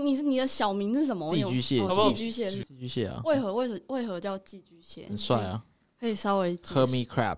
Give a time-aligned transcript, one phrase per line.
[0.00, 1.30] 你是你的小名是什么？
[1.34, 3.20] 寄居蟹，寄居蟹，寄居蟹啊？
[3.24, 5.06] 为何为何为何叫寄居蟹？
[5.08, 5.62] 很帅啊！
[5.98, 7.36] 可以稍微 Hermit crab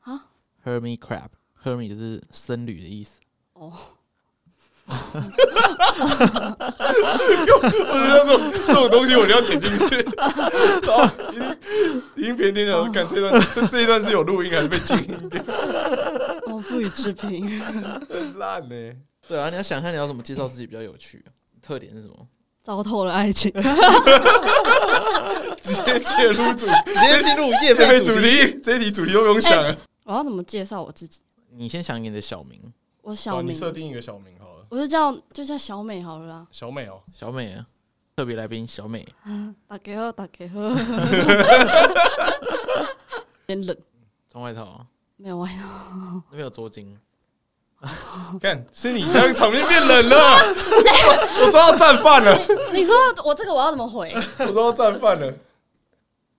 [0.00, 0.26] 啊
[0.64, 3.20] ？Hermit crab，Hermit 就是僧侣的意思。
[3.52, 3.72] 哦。
[4.90, 4.94] 我
[7.92, 10.02] 觉得这种这种东西我一定要剪进去。
[10.86, 11.04] 好，
[12.16, 15.42] 已经偏听了，看这段这这一段是有录音还是被静音掉？
[16.46, 17.60] 哦不予置评。
[17.60, 18.92] 很 烂呢。
[19.28, 21.22] 对啊，你要想看你要怎么介绍自己比较有趣，
[21.60, 22.26] 特点是什么？
[22.62, 23.52] 糟透了爱情。
[25.62, 28.58] 直接切入主，直接进入夜配主题。
[28.62, 29.76] 这一题主题都不用想了。
[30.04, 31.20] 我要怎么介绍我自己？
[31.50, 32.72] 你先想你的小名。
[33.02, 34.66] 我小名，你设定一个小名好了。
[34.70, 36.46] 我就叫就叫小美好了啦。
[36.50, 37.66] 小美哦，小美啊，
[38.16, 39.06] 特别来宾小美。
[39.66, 40.60] 大家好，大家好。
[43.48, 43.76] 有点冷，
[44.30, 44.86] 穿外套啊？
[45.16, 46.96] 没有外套，没有桌巾。
[48.40, 50.16] 看，是你这样场面变冷了。
[51.46, 52.36] 我抓到战犯了。
[52.72, 54.12] 你说我这个我要怎么回？
[54.40, 55.32] 我抓到战犯了。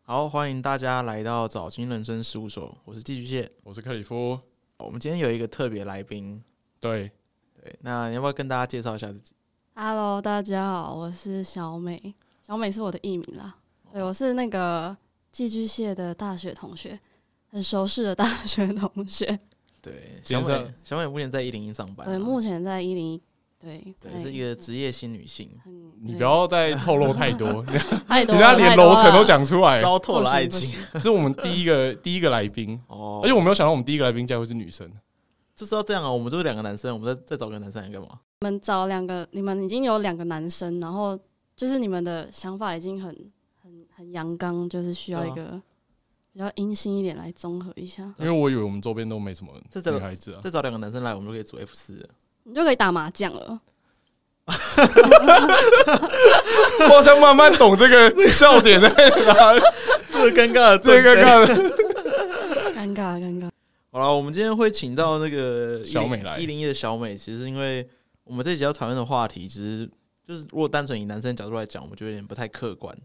[0.04, 2.76] 好，欢迎大家来到早金人生事务所。
[2.84, 4.38] 我是寄居蟹，我是克里夫。
[4.78, 6.44] 我们今天有一个特别来宾。
[6.80, 7.12] 对。
[7.62, 9.34] 对，那你要不要跟大家介绍一下自己
[9.76, 12.16] ？Hello，大家好，我是小美。
[12.42, 13.56] 小美是我的艺名啦。
[13.92, 14.96] 对，我是那个
[15.32, 17.00] 寄居蟹的大学同学，
[17.52, 19.40] 很熟识的大学同学。
[19.82, 22.06] 对，小美，小美目前在一零一上班。
[22.06, 23.22] 对，目前在一零一。
[23.60, 25.50] 对，对，是一个职业新女性。
[26.02, 27.62] 你不要再透露太多，
[28.08, 30.80] 太多，人家连楼层都讲出来，糟透了爱情。
[30.94, 34.90] 这是我们第一个第一个来宾哦，而且我没有想到我们第一个来宾竟然会是女生。
[35.56, 36.10] 就是要这样啊！
[36.10, 38.08] 我们就是两个男生，我们再再找个男生来干嘛？
[38.40, 41.20] 你们找两个，你们已经有两个男生，然后
[41.58, 43.14] 就是你们的想法已经很
[43.62, 45.62] 很很阳刚，就是需要一个
[46.40, 48.02] 比较阴性一点来综合一下。
[48.18, 49.52] 因为我以为我们周边都没什么
[49.92, 52.08] 女孩子啊，再找两个男生来，我们就可以组 F 四了，
[52.48, 53.60] 你就可以打麻将了。
[56.80, 59.60] 我好像慢慢懂这个笑点在哪，
[60.14, 61.54] 最 尴尬的，最尴尬的，
[62.74, 63.50] 尴尬尴尬。
[63.92, 67.86] 好了，我们今天会请到那个小美来一零一的小美，其实是因为
[68.24, 69.86] 我们这集要讨论的话题，其实
[70.26, 72.96] 就是如果单纯以男生角度来讲，我们觉得有点不太客观，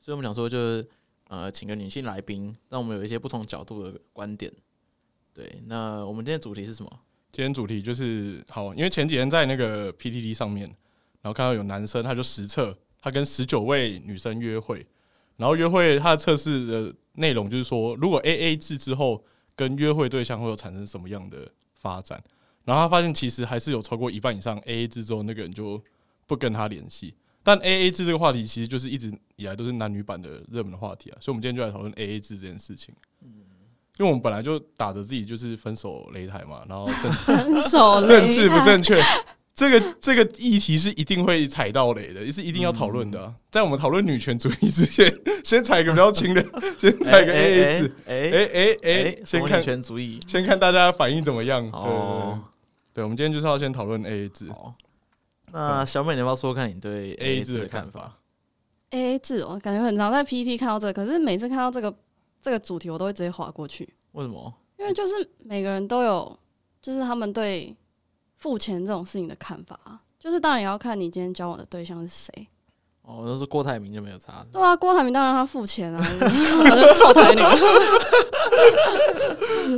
[0.00, 0.86] 所以我们想说就是
[1.28, 4.52] 呃，请个女性来宾，让我们有一些不同角度的观点。
[5.32, 6.90] 对，那我们今天主题是什么？
[7.32, 10.66] 今天主题就是好，因为前几天在那个 PTT 上面，
[11.22, 14.86] 然后看到有男生他就实测，他跟十九位女生约会，
[15.36, 19.24] 然后约会他的测试的内容就是说，如果 AA 制之后。
[19.58, 21.50] 跟约会对象会有产生什么样的
[21.80, 22.22] 发展？
[22.66, 25.82] 然后他发现其实还是有超过一半以上 A A 制之后，那个人就
[26.26, 27.14] 不跟他联系。
[27.46, 32.92] 但 A A 制这个话题其实就是一直以来都是男女版的热门的话题啊，所以我们今天就来讨论 A A 制这件事情。
[33.98, 39.00] 因为我们本来就打着自己就是分手擂台嘛，然后政 分手政治不正确。
[39.54, 43.34] 这个这个议题是一定会踩到雷的，也是一定要讨论的、啊。
[43.50, 45.10] 在我们讨论女权主义之前，
[45.42, 46.44] 先踩一个比较轻的，
[46.76, 47.92] 先踩个 A A 制。
[48.06, 51.62] 哎哎哎哎，先看女权主义，先看大家反应怎么样。
[51.62, 52.38] 对对对，
[52.96, 54.46] 对，我们今天就是要先讨论 A A 制。
[55.52, 58.16] 那小美，你要不要说看你对 A A 制的看法
[58.90, 61.94] ？A A 制，我感觉很常在 P T 看到这个，可是每次看到这个
[62.42, 63.88] 这个主题，我都会直接划过去。
[64.12, 64.52] 为什么？
[64.78, 66.38] 因为就是每个人都有，
[66.82, 67.76] 就是他们对。
[68.38, 72.46] 付钱这种事情的看法，啊就是当然也要看你今天交往的对象是谁。
[73.00, 74.46] 哦，那是郭台铭就没有差。
[74.52, 77.40] 对啊，郭台铭当然他付钱啊，我就臭台女。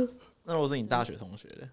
[0.43, 1.65] 那如果是你大学同学的，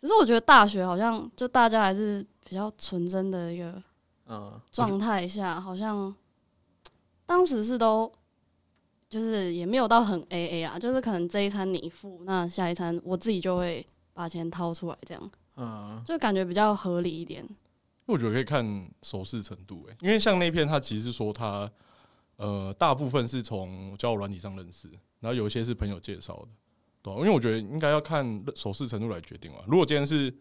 [0.00, 3.82] 只是我觉得大学好像就大家还是比较纯真的一个
[4.28, 6.14] 嗯状态下，好像
[7.26, 8.10] 当时是都
[9.08, 15.30] 就是也没有到很 A A 啊，就是可能这一餐你付，那下一餐我自己就会把钱掏出来这样。
[15.56, 17.44] 嗯，就感觉比较合理一点。
[18.04, 21.68] 我觉得可以看熟识程度，诶，因为像那片他其实是说他，
[22.36, 26.48] 呃，大部分是从交友软体上认识，然后有一些是朋友介绍的，
[27.02, 29.58] 对，因为我觉得应该要看熟识程度来决定嘛。
[29.66, 30.32] 如果今天是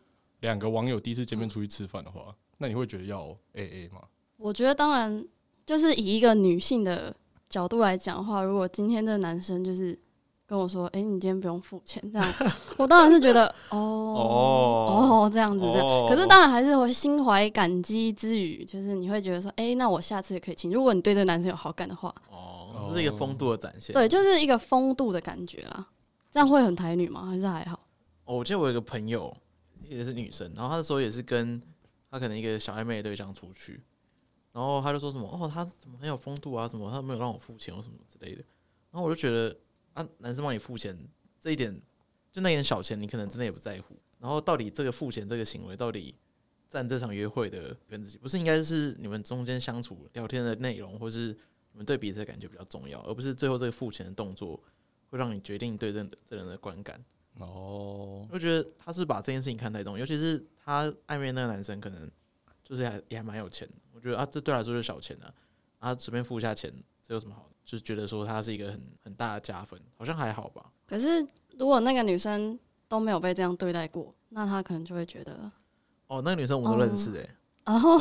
[0.42, 4.02] 两个网友第一次见面出去吃饭的话，嗯，那你会觉得要 AA 吗？
[4.38, 5.26] 我觉得当然，
[5.66, 7.16] 就是以一个女性的
[7.50, 9.98] 角度来讲的话，如果今天的男生就是。
[10.48, 12.34] 跟我说：“哎、欸，你今天不用付钱，这样
[12.78, 20.72] 我当然是觉得哦哦，哦这样子这样，哦、可是当然还是会心怀感激之余，就是你会觉得说，哎、欸，那我下次也可以请。
[20.72, 25.88] 如果你对这个男生有好感的话，哦，这是一个风度的展现，对，就是一个风度的感觉啦。
[26.32, 27.26] 这样会很台女吗？
[27.26, 27.80] 还是还好？
[28.26, 29.36] 哦，我记得我有一个朋友
[29.90, 31.62] 也是女生，然后她那时候也是跟
[32.10, 33.84] 她可能一个小暧昧的对象出去，
[34.52, 36.68] 然后她就说什么哦，他怎么很有风度啊？
[36.68, 38.44] 什么他没有让我付钱或什么之类的，
[38.92, 39.56] 然后我就觉得。”
[39.96, 40.94] 啊，男生帮你付钱
[41.40, 41.74] 这一点，
[42.30, 43.96] 就那点小钱，你可能真的也不在乎。
[44.20, 46.14] 然后到底这个付钱这个行为，到底
[46.70, 51.28] 占这场约会的跟自己，不是应该是你们中间相处聊天的内容，或是
[51.72, 54.62] 你们对彼此的感觉比较重要，而不是最后这个付钱的动作
[55.08, 57.02] 会让你决定对这这人的观感。
[57.40, 62.10] 哦，我觉得他是把这件事情看太重，尤其是他暧昧那个男生，可能
[62.64, 63.74] 就是还也还蛮有钱的。
[63.94, 65.28] 我觉得啊，这对他来说就是小钱啊，
[65.80, 66.72] 他随便付一下钱，
[67.06, 67.50] 这有什么好？
[67.66, 70.64] 就是觉得说他是一个很很大的加分，好像还好吧。
[70.88, 71.26] 可是
[71.58, 75.52] 如果那个女生都没有被这样对待过，那他可能就会觉得，
[76.08, 77.30] 哦，那个女生我们都认识哎、欸。
[77.66, 77.98] 然后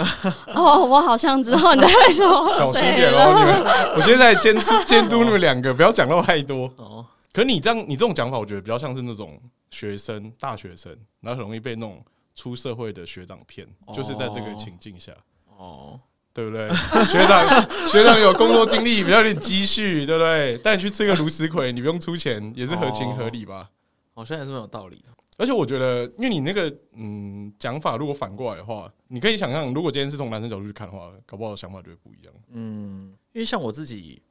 [0.55, 7.07] 哦，我好像知道你在说，小心点哦，你们，我现在在监视监督你们两个，不要讲到太多哦。
[7.35, 12.01] 可你这样，你这种讲法，我觉得比较像是那种学生、大学生，然后很容易被那种
[12.37, 15.13] 出社会的学长骗，哦、就是在这个情境下，
[15.49, 15.99] 哦，
[16.33, 16.69] 对不对？
[17.11, 20.57] 学长学长有工作经历，比较有点积蓄，对不对？
[20.59, 23.69] 带你去吃个芦屎葵，你不用出钱，也是合情合理吧？
[24.15, 25.13] 好、哦、像也是蛮有道理的。
[25.37, 32.33] 而且我觉得，因为你那个嗯讲法，如果反过来的话，你可以想象，如果今天是从男生角度去看的话，搞不好想法就会不一样。
[32.53, 34.23] 嗯，因为像我自己。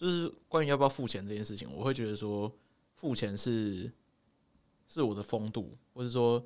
[0.00, 2.50] 就是关于要不要付钱这件事情，我会觉得说
[2.94, 3.92] 付钱是
[4.86, 6.42] 是我的风度，或者说，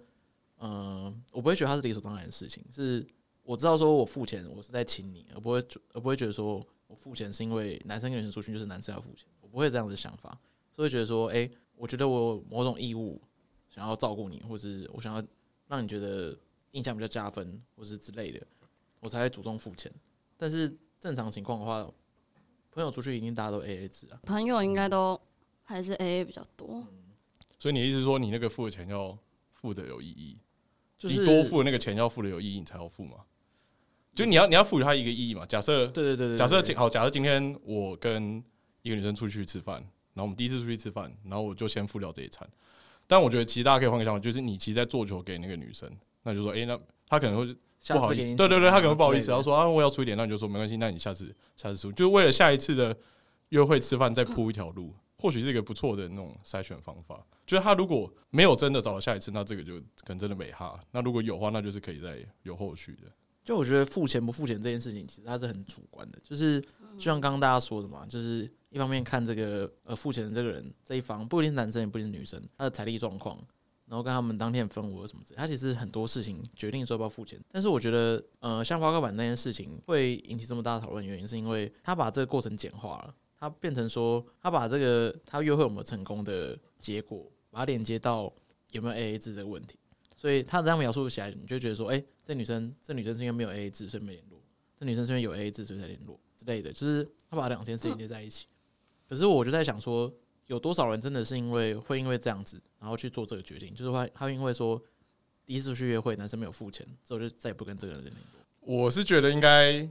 [0.59, 2.65] 嗯、我不会觉得它是理所当然的事情。
[2.73, 3.07] 是
[3.45, 10.37] 我知道说我付钱，我是在请你，而不会而不会觉得说我付钱是因为男生跟女生出去就是男生要付钱，我不会这样子想法，
[10.73, 13.23] 所以觉得说，哎、我觉得我有某种义务
[13.69, 15.25] 想要照顾你，或是我想要
[15.69, 16.37] 让你觉得
[16.73, 18.45] 印象比较加分，或是之类的，
[18.99, 19.93] 我才会主动付钱。
[20.37, 21.89] 但是正常情况的话。
[22.75, 25.19] 朋友出去一定大家都 A A 制啊，朋友应该都
[25.63, 26.67] 还是 A A 比较多。
[26.71, 26.89] 嗯，
[27.61, 29.17] 所以你的意思是说，你那个付的钱要
[29.53, 30.37] 付的有意义，
[30.99, 33.19] 就是你多付的那个钱要付的有意义，你才要付嘛？
[34.13, 35.47] 就你要你要赋予他一个意义嘛？
[35.47, 38.43] 假设对对对对，假设今好，假设今天我跟
[38.83, 39.77] 一个女生出去吃饭，
[40.15, 42.49] 然后我们第一次出去吃饭，然后我就先付掉这一餐。
[43.07, 45.89] 但我觉得其实大家可以换个想法，就是你其实在做球给那个女生，
[46.25, 47.57] 那就说，哎、欸，那她可能会。
[47.93, 52.97] 不好意思，对对对，他可能不好意思，然后说啊，我要出一点，那你就说没关系，那你下次下次出，就是为了下一次的
[53.51, 57.23] 约会吃饭再铺一条路， 或许是一个不错的那种筛选方法。
[57.47, 60.81] 就是他如果没有真的找到下一次，那这个就可能真的没哈。
[60.93, 63.03] 那如果有话，那就是可以再有后续的。
[63.45, 66.19] 就我觉得付钱不付钱这件事情，其实它是很主观的。
[66.23, 73.39] 就是就像刚刚大家说的嘛，就是一方面看这个呃付钱的这个人这一方，不一定是男生也不一定是女生，他的财力状况。
[73.87, 77.39] 然后跟他们当天分我什么之类，他其实很多事情决定说要不要付钱。
[77.53, 88.33] 但是我觉得，呃，像花告板那件事情会引起这么大的讨论，原因是因为他把这个过程简化了，他变成说他把这个他约会有没有成功的结果，把它连接到
[88.71, 89.79] 有没有 AA 制的问题。
[90.17, 94.39] 所以他这样描述起来，你就觉得说，哎，这女生这女生是因为没有 AA 制，所以没联络；
[94.79, 96.73] 这女生是因为有 AA 制，所以才联络之类的。
[96.73, 98.47] 就是他把两件事情连在一起。
[99.07, 100.11] 可是我就在想说。
[100.47, 103.75] 有多少人真的是因为会因为这样子，然后去做这个决定？
[103.75, 104.81] 就是会他会因为说
[105.47, 108.21] 第一次去约会，男生没有付钱，之后就再也不跟这个人联络。
[108.61, 109.89] 我是觉得应该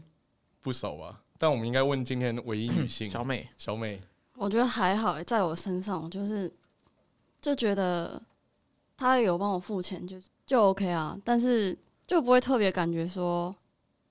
[0.62, 3.48] 不少吧，但我们应该问今天唯一女 性小美。
[3.58, 4.00] 小美，
[4.36, 6.52] 我觉得还好，在我身上就是
[7.42, 8.22] 就觉得
[8.96, 11.78] 他有帮我付钱就就 OK 啊，但是
[12.08, 13.56] 就不会特别感觉说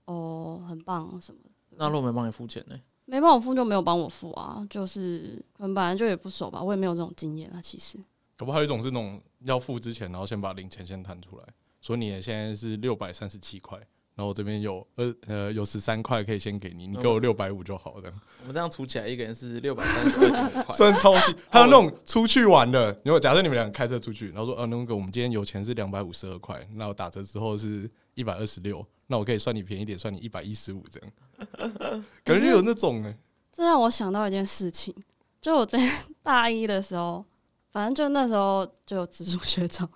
[0.05, 1.50] 哦很棒什么的。
[1.71, 2.81] 那如果没帮你付钱呢？
[3.12, 7.61] 没帮我付就没有帮我付啊，就是可能本来就也不熟吧，我也没有这种经验啊。
[7.61, 7.99] 其实，
[8.38, 11.44] 可不还有一种是那种要付之前，然后先把零钱先摊出来，
[11.82, 13.76] 说你现在是六百三十七块，
[14.14, 18.11] 然后我这边有呃呃有十三块可以先给你，你给我六百五就好了。
[18.40, 21.37] 我们这样除起来，一个人是六百三十二块， 算超细。
[21.52, 28.85] 还有那种出去玩的，如果假设你们两个开车出去，然后说呃那个我们今天有钱是两百五十二块，那我打折之后是一百二十六。
[29.09, 33.19] 那我可以算你便宜点，算你一百一十五这样， 感觉有那种哎、欸。
[33.52, 34.95] 这让我想到一件事情，
[35.38, 35.78] 就我在
[36.23, 37.23] 大一的时候，
[37.71, 39.87] 反正就那时候就有直属学长，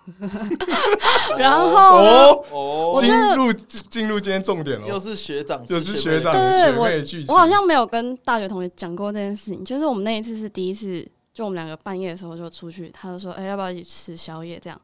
[1.39, 14.79] 然后哦，我进入进入今天重点了，又是学长，又是学长，对对，我我好像没有跟大学同学讲过这件事情，就是我们那一次是第一次，就我们两个半夜的时候就出去，他就说，哎、欸，要不要一起吃宵夜这样。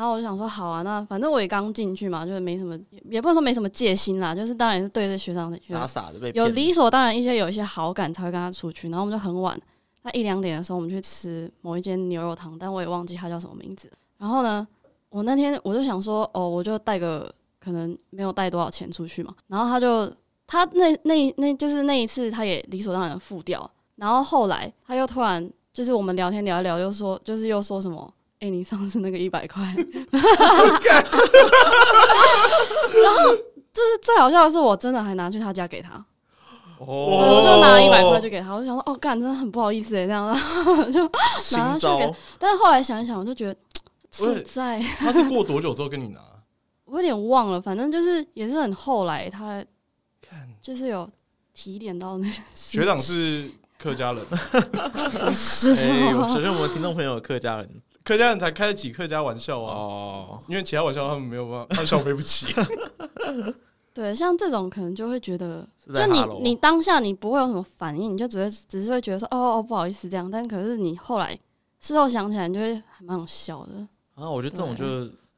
[0.00, 8.88] 然后我就想说，好啊，那反正我也刚进去嘛，就是没什么，也不能说没什么戒心啦，就是当然是对这学长的傻傻的被有理所当然一些有一些好感才会跟他出去。
[8.88, 9.60] 然后我们就很晚，
[10.00, 13.92] 那一两点的时候，我们去吃某一间牛肉汤，但我也忘记他叫什么名字。
[14.16, 14.66] 然后呢，
[15.10, 17.30] 我那天我就想说，哦，我就带个
[17.62, 19.34] 可能没有带多少钱出去嘛。
[19.48, 20.10] 然后他就
[20.46, 23.70] 他那那那就是那一次，他也理所当然的付掉。
[23.96, 28.10] 然后后来他又突然就是我们聊天聊一聊，又说就是又说什么。
[28.40, 30.24] 哎、欸，你上次那个一百块， 然
[33.14, 33.36] 后
[33.72, 36.02] 就是最好笑的是，我真的还拿去他家给他，
[36.78, 41.02] 哦，我就拿了一百块就给他，我就想说，哦，干，真的很不好意思哎，这样， 然后就
[41.52, 42.14] 拿去给。
[42.38, 43.56] 但是后来想一想，我就觉得
[44.10, 44.80] 实在。
[44.98, 46.20] 他是过多久之后跟你拿？
[46.86, 49.62] 我有点忘了，反正就是也是很后来，他
[50.62, 51.08] 就是有
[51.52, 54.24] 提点到那些学长是客家人，
[55.34, 56.12] 是、欸。
[56.12, 59.74] 首先，我们听众朋友客家人，客家人才开得起客家玩笑啊。
[59.74, 62.46] 哦，因为其他玩笑他们没有办法， 他们消费不起。
[63.92, 71.38] 对，像这种可能就会觉得，就你你当下你不会有什么反应，你就只会只是会觉得说哦哦不好意思这样，但可是你后来
[71.80, 73.86] 事后想起来，你就会还蛮好笑的。
[74.14, 74.86] 啊，我觉得这种就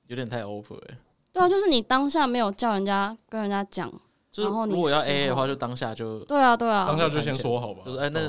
[0.06, 0.98] 有点太 over 哎。
[1.32, 3.90] 对啊，就是你当下没有叫人家跟人家讲，
[4.36, 8.20] 然后你如果要 AA 的话，就当下就对啊对啊，当下就先说好吧，就是哎那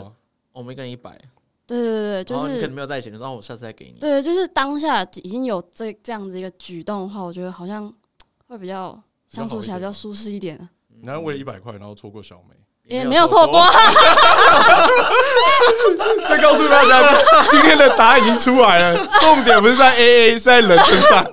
[0.53, 1.19] 我们一个人一百，
[1.65, 3.99] 对对对对，就是你可能没有带钱，然后我下次再给你。
[3.99, 7.91] 对，就是当下已经有这这样子一个举动的话，我觉得好像
[8.47, 10.69] 会比较相处起来比较舒适一点。
[11.03, 12.55] 然后为了一百块，然后错过小美，
[12.85, 13.61] 也没有错过。
[16.27, 17.01] 再告诉大家，
[17.49, 21.25] 今天的答案已经出来了，重点不是在 AA，是在人身上。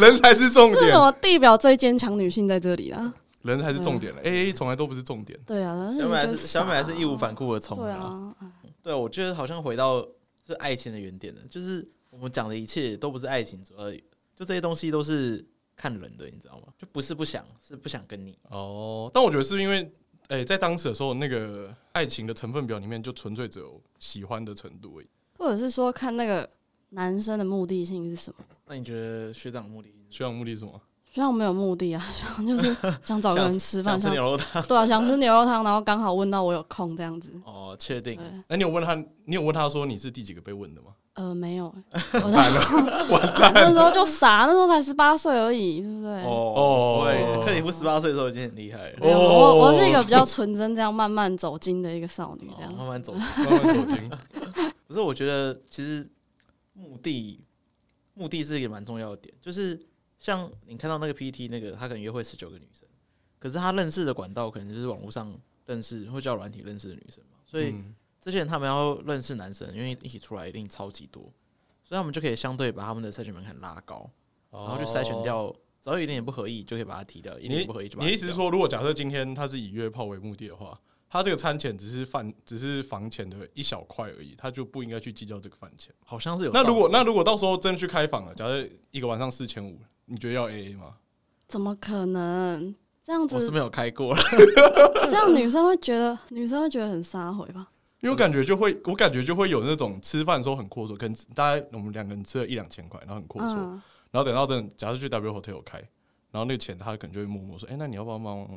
[0.00, 0.84] 人才是重点。
[0.84, 3.12] 为什么地表最坚强女性在这里啊？
[3.42, 5.38] 人才是重点了，A A 从来都不是重点。
[5.44, 7.76] 对啊，小美还是小美还是义无反顾的冲。
[7.76, 8.32] 对啊，
[8.82, 10.06] 对，我觉得好像回到
[10.46, 13.90] 是爱情的原点了，就是我们讲的一切都不是爱情，主要
[14.34, 15.44] 就这些东西都是
[15.76, 16.68] 看人的，你知道吗？
[16.78, 18.36] 就不是不想，是不想跟你。
[18.50, 19.82] 哦，但我觉得是因为，
[20.28, 25.06] 哎、欸，在当时的时候，那个爱情的成分表里面就纯粹只有喜欢的程度而已，
[25.38, 26.48] 或者是说看那个。
[26.94, 28.44] 男生的目的性是什么？
[28.66, 29.88] 那你觉得学长的目的？
[30.10, 30.78] 学长目的是什么？
[31.12, 34.62] 学长没有目的啊， 学长就是 想找个人吃饭，想吃牛肉汤。
[34.62, 37.30] 对啊，想吃牛肉汤，然后刚好问到我有空这样子。
[37.44, 38.18] 哦，确定。
[38.48, 38.94] 那你有问他？
[39.26, 40.88] 你有问他说你是第几个被问的吗？
[41.12, 41.66] 呃，没有。
[42.14, 43.52] 完了。
[43.52, 46.22] 那时候就傻，那时候才十八岁而已，对不对？
[46.24, 48.96] 哦，对，克里夫十八岁的时候已经很厉害了。
[49.02, 54.10] 我我是一个比较纯真，这样慢慢走进的一个少女，这样慢慢走，慢慢走进。
[54.88, 56.10] 可是我觉得，其实
[56.72, 57.38] 目的。
[58.14, 59.74] 目的是一个蛮重要的点，就是
[60.22, 62.88] 像你看到那个 PT 那个，他可能约会十九个女生，
[63.40, 65.36] 可是他认识的管道可能就是网络上
[65.66, 67.74] 认识或叫软体认识的女生嘛，所以
[68.20, 71.24] 这些人他们要认识男生，因为一起出来一定超级多，
[71.82, 74.08] 所以他们就可以相对把他们的筛选门槛拉高，
[74.52, 75.52] 然后就筛选掉，
[75.82, 77.98] 只要有一点点不合意就可以把它踢掉，一点点不合意就。
[77.98, 80.80] 你意思是说，如果假设今天他是以约炮为目的的话？
[81.12, 85.92] 他这个餐钱只是饭，只是房钱的一小块而已，他就不应该去计较这个饭钱。
[86.06, 86.52] 好像是有。
[86.52, 90.94] 那如果那如果到时候真的去开房了，假设一个晚上四千五，你觉得要 AA 吗？
[91.46, 93.34] 怎么可能这样子？
[93.34, 94.22] 我是没有开过了。
[95.10, 97.68] 这样女生会觉得女生会觉得很撒回吧？
[98.00, 105.76] 因为我感觉就会，我感觉就会有那种吃饭的时候很阔绰，跟大概我们两个人吃了一两千块，然后很阔绰，嗯、然后等到真的假设去 W Hotel 开，
[106.30, 108.48] 然后那个钱他可能就会默默说：“哎、欸，那你要不要帮忙？”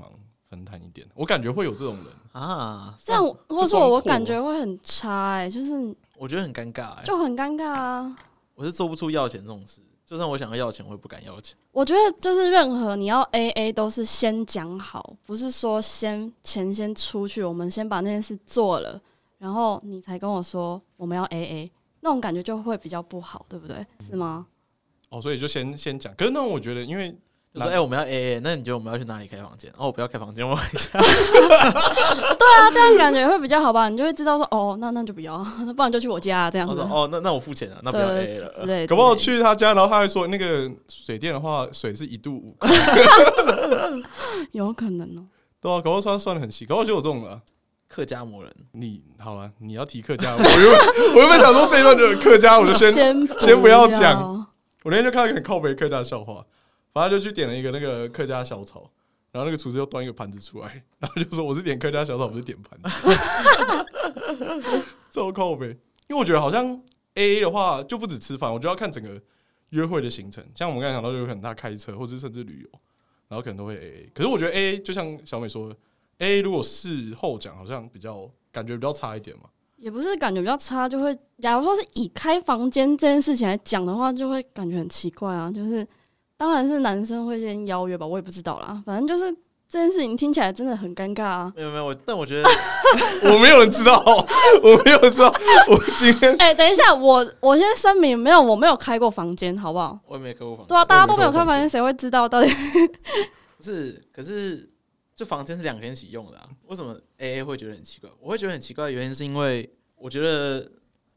[0.50, 8.16] 分摊一点，我感觉会有这种人啊，这样或者说我感觉会很差哎、欸，就是我觉得很尴尬就很尴尬啊。
[8.54, 11.58] 我是做不出要钱这种事，就算我想要要钱，我也不敢要钱。
[11.72, 19.02] 我觉得就是任何你要 AA 都是先讲好，不是说先钱先出去，我们先把那件事做了，
[19.40, 21.70] 然后你才跟我说我们要 AA，
[22.02, 23.86] 那种感觉就会比较不好，对不对？
[24.00, 24.46] 是吗？
[25.10, 27.18] 哦，所以就先先讲，可是那我觉得因为。
[27.56, 29.72] 就说哎、欸，我们要 AA，那你觉得我们要去哪里开房间？
[29.78, 30.90] 哦，我不要开房间，我回家。
[31.00, 33.88] 对啊，这样感觉会比较好吧？
[33.88, 36.82] 你就会知道说，哦，那那就不要， 那不然就去我家这样子。
[36.82, 38.54] 哦，那那我付钱了，那不要 AA 了。
[38.60, 42.58] 之类，搞不好去他家，然后他还说那个水电的话，水是一度五。
[44.52, 45.28] 有可能哦、喔。
[45.62, 47.42] 对啊，搞不好算算的很细，搞不好就有这种了。
[47.88, 54.46] 客家魔人，你好了，你要提客家，我原本我原本想说这一段就是客家，我就先先不，先不要讲。
[54.84, 56.44] 我那天就看到一个很靠北客家的笑话。
[56.96, 58.90] 反正就去点了一个那个客家小炒，
[59.30, 62.90] 然后那个厨师又端一个盘子出来，然后就说：“我是点客家小炒，不是点盘子。”
[65.12, 65.68] 这么靠北，
[66.08, 66.66] 因为我觉得好像
[67.16, 69.22] A A 的话就不止吃饭，我就要看整个
[69.72, 70.42] 约会的行程。
[70.56, 72.80] 像我们刚才讲到，就有可能他开车，或者甚至旅游，
[73.28, 74.12] 然后可能都会 A A。
[74.14, 75.76] 可是我觉得 A A 就像小美说的
[76.20, 79.50] ，A A 如果事后讲，好像比较感觉比较差一点嘛。
[79.76, 85.86] 也不是感觉比较差，就会假如说是以开房间这件事情来讲的话，就会感觉很奇怪啊，就是。
[86.38, 88.82] 当然是男生会先邀约吧，我也不知道啦。
[88.86, 89.32] 反正就是
[89.70, 91.54] 这件事情听起来真的很尴尬啊。
[91.56, 92.50] 没有没有，但我觉得
[93.34, 94.04] 我没有人知道，
[94.62, 95.34] 我没有人知道。
[95.70, 99.98] 我今天 哎、欸，等一下，我我先声明，没有，我没有开过房间，好不好？
[100.08, 100.68] 我也没开过房间。
[100.68, 102.50] 对啊，大家都没有开房间，谁会知道到底？
[103.58, 104.70] 不是，可是
[105.16, 108.10] 这房间是两个人一起用的啊，为什么 AA 会觉得很奇怪？
[108.20, 110.60] 我会觉得很奇怪的原因是因为我觉得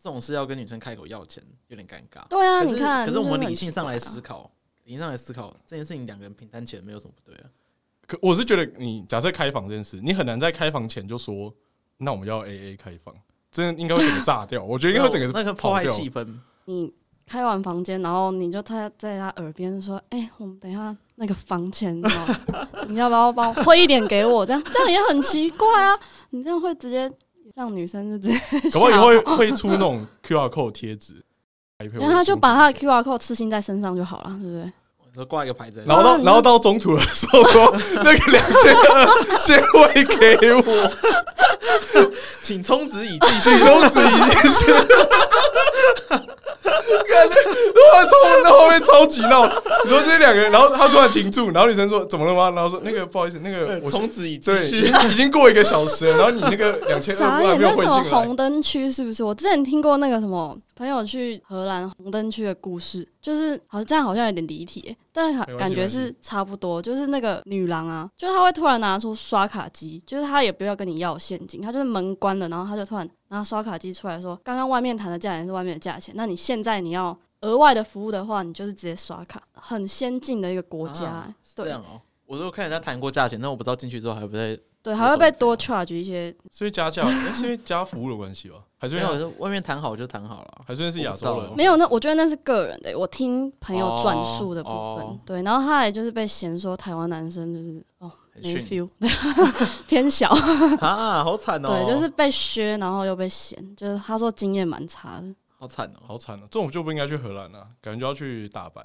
[0.01, 2.27] 这种事要跟女生开口要钱有点尴尬。
[2.29, 4.49] 对啊，你看，可是我们理性上来思考。
[4.88, 7.45] 你上来思考这件事情，两个人平摊钱没有什么不对啊。
[8.07, 11.54] 可我是觉得，你假设开房这件事，你很难在开房前就说，
[11.99, 13.14] 那我们要 AA 开房，
[13.52, 14.64] 真的应该会整个炸掉。
[14.64, 16.26] 我觉得应该会整个那个破坏气氛。
[16.64, 16.90] 你
[17.26, 21.95] 开完房间，然后你就他在他耳边说：“哎、欸，我们等一下那个房钱，
[22.88, 24.47] 你要不要帮我汇一点给我？
[24.47, 26.00] 这样这样也很奇怪啊！
[26.30, 27.12] 你这样会直接
[27.54, 31.23] 让女生就直接，搞不好以后会会出那种 QR code 贴纸，
[31.78, 34.73] 然后他就把他的 QR code 刺青在身上就好了，对不对？”
[35.28, 40.92] 挂一个牌子，然后到然后到中途的时候说那个两千二先汇给我，
[42.42, 44.32] 请充值已递，请充值已递。
[47.08, 49.44] 感觉突然从那后面超级闹，
[49.85, 52.50] 你说这两个人，然后他突然停住，然后女生说怎么了吗？
[52.50, 58.02] 然后说那个不好意思，那个我充值已对，已经已经过一个小时了，然后你那个两千二还没有汇进来。
[58.02, 59.25] 红灯区是不是？
[59.25, 60.56] 我之前听过那个什么。
[60.78, 66.80] 朋友去荷兰红灯区的故事，就是好像这样，好像有点离题，但感觉是差不多。
[66.80, 81.64] 就是那个女郎啊，就是她会突然拿出刷卡机，就是她也不要跟你要现金，她就是门关了，然后她就突然拿刷卡机出来说：“刚刚外面谈的价钱是外面的价钱，那你现在你要额外的服务的话，你就是直接刷卡。”很先进的一个国家，啊、对。
[81.64, 84.56] 这样哦，我都看人家谈过价钱，但我不知道进去之后还不在。
[84.80, 88.58] 对，还会被多 charge 一些， 所以加价，欸、是因为加服务的关系吧？
[88.80, 90.64] 还是因为外面谈好就谈好了？
[90.64, 91.56] 还是因为是亚洲人？
[91.56, 92.97] 没有，那我觉得那是个人的。
[92.97, 98.88] 我听朋友转述的部分，哦、对，然后他也就是被嫌说台湾男生就是哦没 feel，
[99.88, 100.30] 偏小
[100.80, 101.68] 啊，好惨哦。
[101.68, 106.42] 对，就是被削，然后又被嫌，就是他说经验蛮差的，好惨哦，好惨哦。
[106.50, 108.85] 这种就不应该去荷兰了，感觉就要去大阪。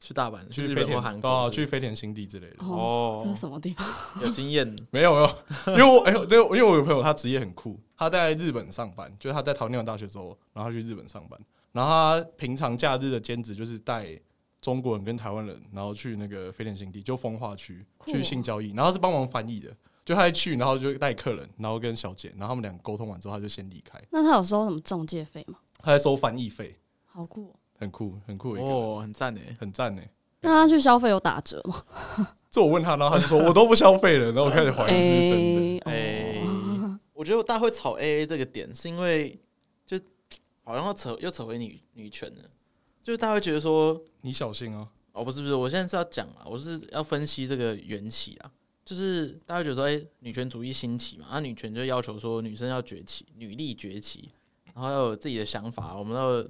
[0.00, 2.56] 去大阪，去飞田韩国，去飞田新地之类的。
[2.64, 3.86] 哦，这是什么地方？
[4.22, 4.66] 有经验？
[4.90, 5.36] 没 有没有，
[5.76, 11.38] 因为我哎呦，对，因为我有朋友，他职业很酷，他在日本上班，就是他在桃园大学之后，然后他去日本上班，
[11.72, 14.18] 然后他平常假日的兼职就是带
[14.60, 24.00] 中国人跟台湾人，然后去那个飞田新地，就风化区去性交易，然后是帮忙翻译的，就他一去，然后就带客人，然后跟小姐，然后他们俩沟通完之后，他就先离开。
[24.10, 25.58] 那他有收什么中介费吗？
[25.80, 26.76] 他在收翻译费，
[27.06, 30.10] 好酷，很酷，很酷哦，很赞诶，很赞诶。
[30.40, 31.84] 那他去消费有打折吗？
[32.50, 35.90] 这我问他，然后他就说我都不消费了，然后我开始怀疑是是真的。
[35.90, 36.42] 哎、
[37.12, 39.38] 我觉得大家会吵 AA 这个点，是因为
[39.86, 39.98] 就
[40.62, 42.44] 好像要扯又扯回女女权了，
[43.02, 44.88] 就是大家会觉得说你小心哦。
[45.12, 48.50] 哦，不是不是，我现在是要讲啊，我是要分析这个缘起啊，
[48.84, 54.30] 就是大家觉得说，哎、欸，女权主义兴起嘛，啊，女权就要求说女生要崛起，女力崛起，
[54.72, 56.46] 然后要有自己的想法，我们要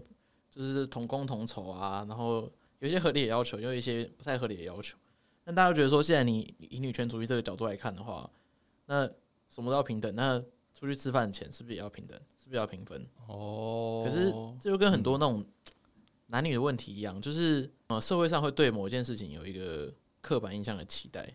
[0.59, 2.53] 就是同工同酬啊，然后。
[2.81, 4.97] 有些合理的要求，有一些不太合理的要求。
[5.42, 8.31] 那大家觉得说，现在你以女权主义这个角度来看的话，
[8.87, 9.05] 那
[9.51, 10.40] 什么都要平等，那
[10.77, 12.16] 出去吃饭的钱是不是也要平等？
[12.40, 13.05] 是不是要平分？
[13.27, 14.05] 哦。
[14.07, 15.44] 可是这就跟很多那种
[16.27, 21.27] 男女的问题一样，就是呃，社会上会对某一件事情有一个刻板印象的期待，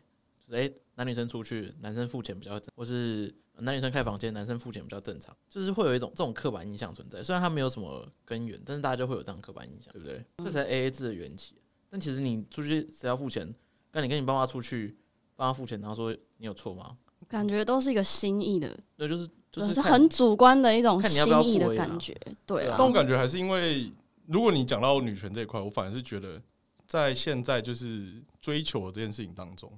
[0.47, 3.35] 就是诶，男女生出去，男生付钱比较正，或是。
[3.59, 7.21] 男女生开房间，男生付钱比较正常，就是会有一种这种刻板印象存在。
[7.21, 10.25] 虽然它没有什么根源，但是大家就会有这样刻板印象，对不对？
[10.37, 11.55] 这才 A A 制的缘起。
[11.89, 13.53] 但其实你出去谁要付钱？
[13.91, 14.97] 那你跟你爸妈出去，
[15.35, 16.97] 爸妈付钱，然后说你有错吗？
[17.27, 22.19] 感觉都是一个心意的，对，就是就是就很主观的一种心意的感觉。
[22.45, 23.91] 对啊，但我感觉还是因为，
[24.25, 26.41] 如果你讲到女权这一块，我反而是觉得，
[26.85, 29.71] 在现在就是追求的这件事情当中，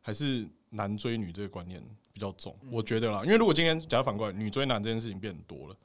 [0.00, 1.82] 还是男追女这个观念。
[2.18, 5.76] 比较重，我觉得啦，因为如果今天假如反过来，女追男这件事情变多了，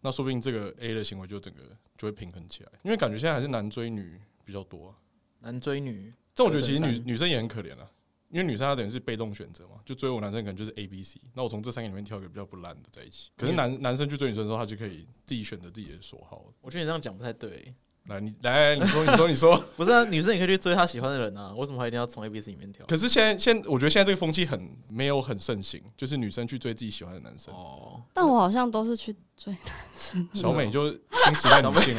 [0.00, 1.60] 那说不定这个 A 的行为就整个
[1.98, 2.70] 就会平衡起来。
[2.82, 4.94] 因为感觉现在还是男追女比较多，
[5.40, 7.86] 男追女，但我觉得其实女女生也很可怜啊，
[8.30, 13.30] 因为女生她等于是被动选择嘛，就追我男生可能就是 A、B、C，那我从这三个里面挑一个比较不烂的在一起。
[13.36, 16.42] 可是男男生去追女生的时候，他就可以自己选择自己的所好。
[16.62, 17.74] 我觉得你这样讲不太对。
[18.06, 20.04] 来，你来，你说，你说，你说， 不是啊？
[20.04, 22.84] 女生也可以去追她喜欢的人啊，为什么还一定要从 A、B、C 里面挑？
[22.86, 27.54] 可是现在，现我觉得现在这个风气很没有很盛行，就是女生去追自己喜欢的男生。
[27.54, 30.28] 哦，但我好像都是去追男生。
[30.34, 31.96] 小美就新时代女性，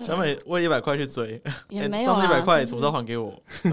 [0.00, 3.40] 小美为一百块去追，也没有啊，一百块什么时候还给我？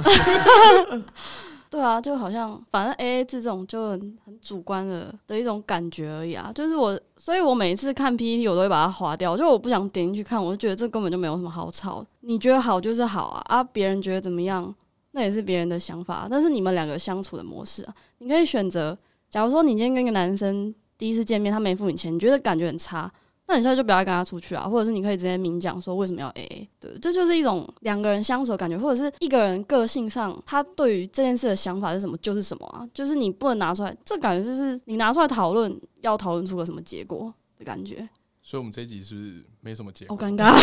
[1.75, 6.49] 对啊，就好像反正 A A 制这种就很很主观的的一种感觉而已啊。
[6.55, 12.01] 就是我，所以我每次看 P P T 我都会把它划掉，就我不想点进去看，我就觉得这根本就没有什么好吵。
[12.21, 14.73] 你觉得好就是好啊，啊，别人觉得怎么样，
[15.11, 16.29] 那也是别人的想法。
[16.31, 18.97] 但是你们两个相处的模式啊，你可以选择。
[19.29, 23.11] 假如说你今天跟一个男生第一次见面，他没付你钱，你觉得感觉很差。
[23.47, 38.07] 那你现在就不要跟他出去啊，或者是你可以直接明讲说为什么要 AA，对，这就是一种两个人相处的感觉，或者是一个人个性上他对于这件事的想法是什么就是什么啊，就是你不能拿出来，这感觉就是你拿出来讨论要讨论出个什么结果的感觉。
[38.41, 40.15] 所以，我们这一集是不是没什么结果？
[40.15, 40.53] 好尴尬。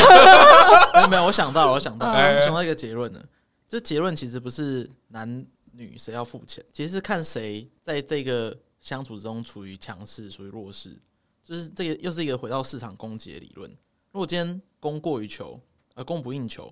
[1.11, 3.25] 没有，我想到了，我想到了，我想到一个结论了。
[3.69, 10.97] 这结论其实不是男女谁要付钱，其实是看谁在这个相处之中处于强势，属于弱势。
[11.43, 13.71] 就是这个又是一个回到市场供给的理论。
[14.11, 15.61] 如果今天供过于求，
[15.95, 16.69] 呃供不应求，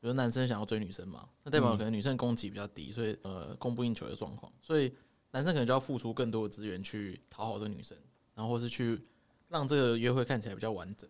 [0.00, 4.92] 比如男生想要追女生嘛，那代表可能女生供给比较低，所以呃供不应求的状况，所以
[5.30, 7.96] 男生可能就要付出更多的资源去讨好这个女生，
[8.34, 9.00] 然后或是去
[9.48, 11.08] 让这个约会看起来比较完整。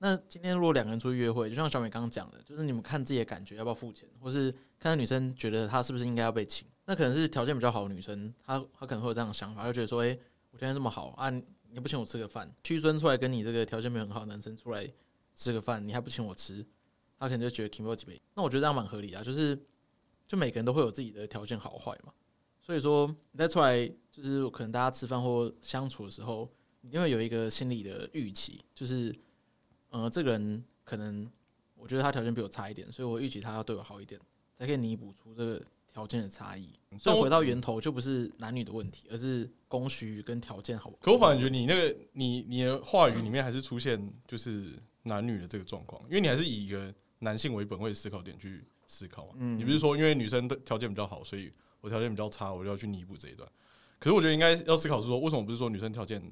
[0.00, 6.68] 那今天如果两个人出去约会，就像小美刚刚讲的，就是你们看自己的感觉要不要付钱，或是看看女生觉得她是不是应该要被请。
[6.84, 10.20] 那可能是条件比较好的女生，她她可能会有这样的想法，就觉得说，诶、欸，
[10.52, 11.28] 我条件这么好啊，
[11.70, 14.88] 你不请我吃个饭，屈尊出来跟你这个条件没有很好的男生出来
[15.34, 16.64] 吃个饭，你还不请我吃，
[17.18, 18.20] 他可能就觉得 Kimbo 几杯。
[18.34, 19.58] 那我觉得这样蛮合理啊，就是
[20.26, 22.12] 就每个人都会有自己的条件好坏嘛，
[22.60, 26.50] 所以说你再出来，就是可能大家吃饭或相处的时候，
[26.80, 29.14] 你就会有一个心理的预期，就是。
[29.90, 31.26] 呃，这个人可能
[31.74, 34.20] 我觉得他条件比我差一点，所以我预期他要对我好一点，
[34.58, 35.64] 才可以弥补出这个
[35.98, 36.70] 条件的差异。
[36.98, 40.90] 所以回到源头，就不是男女的问题，而是供需跟条件好。
[41.00, 49.32] 可我反而觉得你那个你你的话语里面还是出现就是男女的这个状况，因为你还是以一个男性为本位思考点去思考嘛。
[49.38, 53.48] 嗯，你不是说因为女生的条件比较好，所以我条件比较差，我就要去弥补这一段。
[53.98, 56.22] 可是我觉得应该要思考是说，为什么不是说女生条件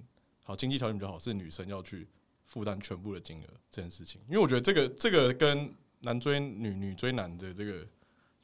[0.45, 2.07] 好，经济条件比较好，是女生要去。
[2.47, 5.69] 负担全部的金额这件事情，因为我觉得这个这个跟
[6.03, 7.85] 男追女、女追男的这个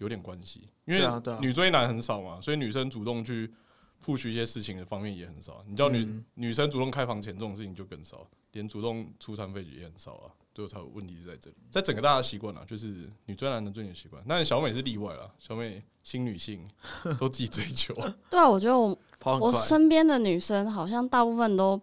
[0.02, 1.00] 有点关系，因为
[1.40, 3.50] 女追男很少嘛，所以女生主动去
[4.04, 5.64] push 一些事情的方面也很少。
[5.66, 10.30] 你叫女、嗯、女生主动开房钱这种事情就更少，连主动出餐费也很少啊。
[10.54, 15.32] 最后才有问题是在这里，在整个大家习惯了，就是女追男的追女习惯，但小美是例外了。
[15.38, 16.68] 小美新女性
[17.18, 17.94] 都自己追求，
[18.28, 18.98] 对啊，我觉得我
[19.38, 21.80] 我身边的女生好像大部分都。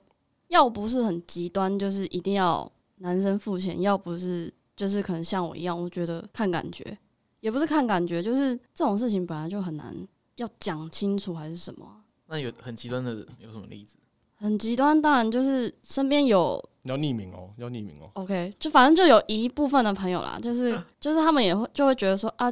[0.49, 2.67] 要不是很极端，就是一定要
[3.01, 6.97] 男生付钱；要不是就是可能像我一样，我觉得看感觉，
[7.39, 9.95] 也不是看感觉，就是这种事情本来就很难
[10.35, 11.85] 要讲清楚还是什么。
[12.27, 13.97] 那有很极端的有什么例子？
[14.35, 18.09] 很极端，当然就是身边有要匿名哦，要匿名哦。
[18.13, 22.51] OK，就反正就有一部分的朋友啦， 就是就是他们也会就会觉得说啊，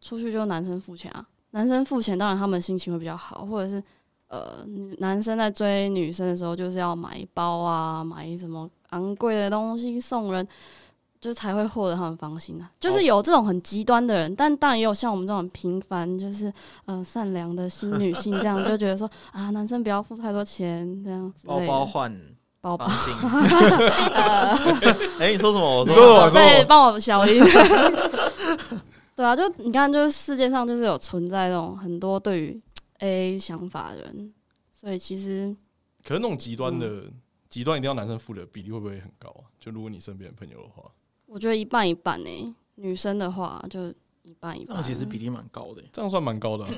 [0.00, 3.82] 出去就男生付钱啊，男生付钱，当然他们心情会比较好，或者是。
[4.28, 4.66] 呃，
[4.98, 10.44] 男生在追女生的时候，就是要买包啊，买什么昂贵的东西送人，
[11.26, 12.70] 就才会获得他们芳心啊。
[12.78, 16.52] 就是有这种很极端的人，但当然也有像我们这种平凡，就是
[16.84, 21.46] 呃善良的新女性，这样就觉得说啊，男生不要付太多钱，这样子。
[21.46, 22.16] 包包换
[22.60, 22.86] 包包。
[25.18, 25.80] 哎，你说什么？
[25.80, 26.30] 我说什么？
[26.30, 27.42] 对，帮我消音。
[29.16, 32.60] 对啊，就你看，就是世界上就是有存在这种很多对于。
[33.00, 34.32] A 想法的人，
[34.74, 35.54] 所以其实，
[36.02, 37.02] 可是那种极端的
[37.50, 39.44] 极端一定要男生付的比例会不会很高啊？
[39.60, 40.90] 就如果你身边的朋友的话，
[41.26, 42.54] 我觉得一半一半呢、欸。
[42.78, 43.88] 女生的话就
[44.22, 46.70] 一半一半，那其实比例蛮高的、欸，这样算蛮高的、啊。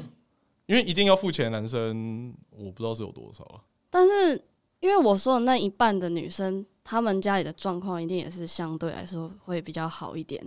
[0.67, 3.61] 因为一定要付钱的男生，我不知道是有多少啊。
[3.91, 4.41] 但是
[4.81, 10.41] 因为我说的那一半的女生，她们家里的状况一定也是相对来说会比较好一点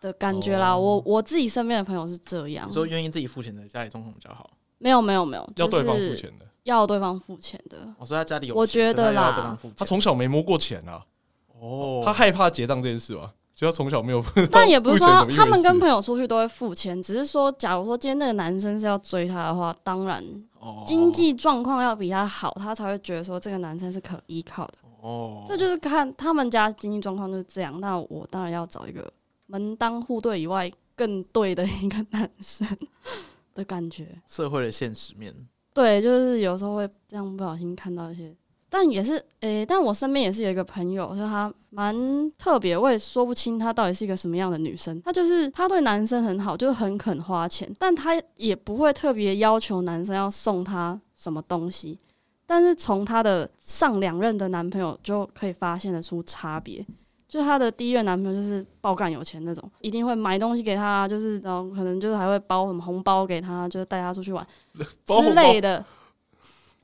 [0.00, 0.74] 的感觉啦。
[0.74, 4.50] 哦、我我自己身边的朋友是这样，说愿意自己付钱的家里状况比较好。
[4.78, 7.94] 没有没有没有，要对方付钱的，要对方付钱的。
[7.98, 11.06] 我说他家里有，我觉得啦，他从小没摸过钱啊，
[11.60, 14.24] 哦，他害怕结账这件事吧，所以他从小没有。
[14.50, 20.24] 但 也不是说他们跟朋友出去都会付钱，只是说，假如说今天那个男生是要追她的话，当然
[20.84, 24.74] 经济状况要比他好，他才会觉得说这个男生是可依靠的。
[25.00, 27.80] 哦，这就是看他们家经济状况就是这样。
[27.80, 29.12] 那我当然要找一个
[29.46, 32.66] 门当户对以外更对的一个男生。
[33.54, 35.34] 的感觉，社会的现实面，
[35.72, 38.36] 对，就是有时候会这样不小心看到一些，
[38.68, 41.94] 但也是，诶、欸，但我身边也是有一个朋友，就是她蛮
[42.32, 45.00] 特别，我也说不清她到底是一个什么样的女生。
[45.02, 51.98] 她就是她对男生很好，就是很肯花钱，但她也不会特别要求男生要送她什么东西。
[52.44, 56.84] 但是从她的上两任的男朋友就可以发现得出差别。
[57.28, 64.46] 就她的第一任男朋友就是爆干有钱那种，一定会买东西给她，就是然后可能就是还会包什么红包给她，就是带她出去玩
[65.06, 65.84] 之类的。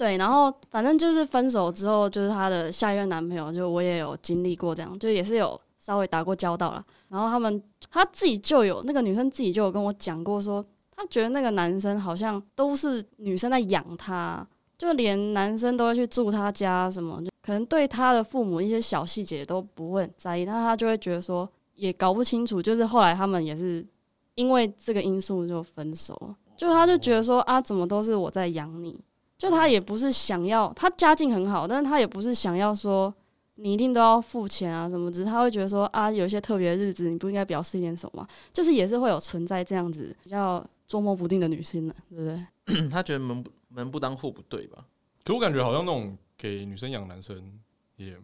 [0.02, 6.84] 对，然后反正就是分手之后，就是她的下一任男朋友，就我也有经历过这样，就也是有稍微打过交道了。
[7.08, 10.64] 然后他们她自己就有那个女生自己就有跟我讲过说，
[10.96, 14.44] 她觉得那个男生好像都是女生在养他，
[14.76, 17.22] 就连男生都会去住她家什么。
[17.40, 22.60] 可能对他的父母一些小细节都不会很在意，那他就会觉得说也搞不清楚。
[22.60, 23.86] 就是后来他们也是
[24.34, 28.98] 因为这个因素就分手，就他就觉得说啊，怎么都是我在养你？
[29.42, 33.12] 就他也不是想要，他家境很好，但是他也不是想要说
[33.56, 38.28] 你一定都要付钱啊什么，只是他会觉得说啊，有一些特别的日子你不应该表示一点什么吗？
[38.52, 42.86] 就是也是会有存在这样子比较捉摸不定的女性的，对不对？
[42.88, 44.86] 他觉得门不门不当户不对吧？
[45.24, 46.16] 可我感觉好像那种。
[46.34, 47.56] 给女生养男生
[47.94, 48.18] 也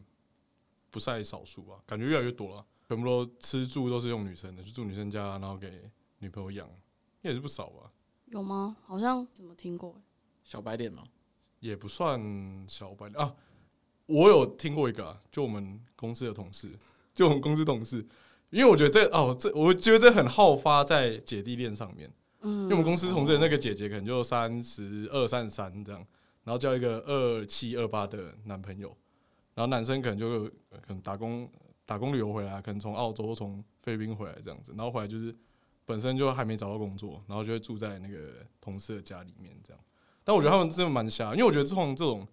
[0.90, 2.66] 不在少数吧，感觉越来越多了。
[2.88, 6.68] 全部都吃住都是用女生的，就住女生家，然后给女朋友养，
[7.22, 7.92] 也是不少吧？
[8.24, 8.76] 有吗？
[8.84, 9.94] 好像怎么听过？
[10.48, 11.04] 小白脸吗？
[11.60, 12.18] 也不算
[12.66, 13.34] 小白脸啊。
[14.06, 16.70] 我有听过一个、啊，就我们公司的同事，
[17.12, 17.98] 就我们公司同事，
[18.48, 22.10] 因为我觉得这哦，这我觉得这很好发在姐弟恋上面。
[22.40, 26.00] 嗯，因为我们公司同事的那个姐姐可能就三十二、三十三这样，
[26.44, 28.88] 然后交一个二七、二八的男朋友，
[29.52, 31.46] 然后男生可能就可能打工
[31.84, 35.36] 打工旅游回来，可能从澳洲、从菲律宾回来这样子，然后回来就是
[35.84, 39.82] 本身就还没找到工作，然后就会住在那个同事的家里面这样。
[40.28, 42.28] 但我觉得他们真的蛮瞎，因为我觉得这种这种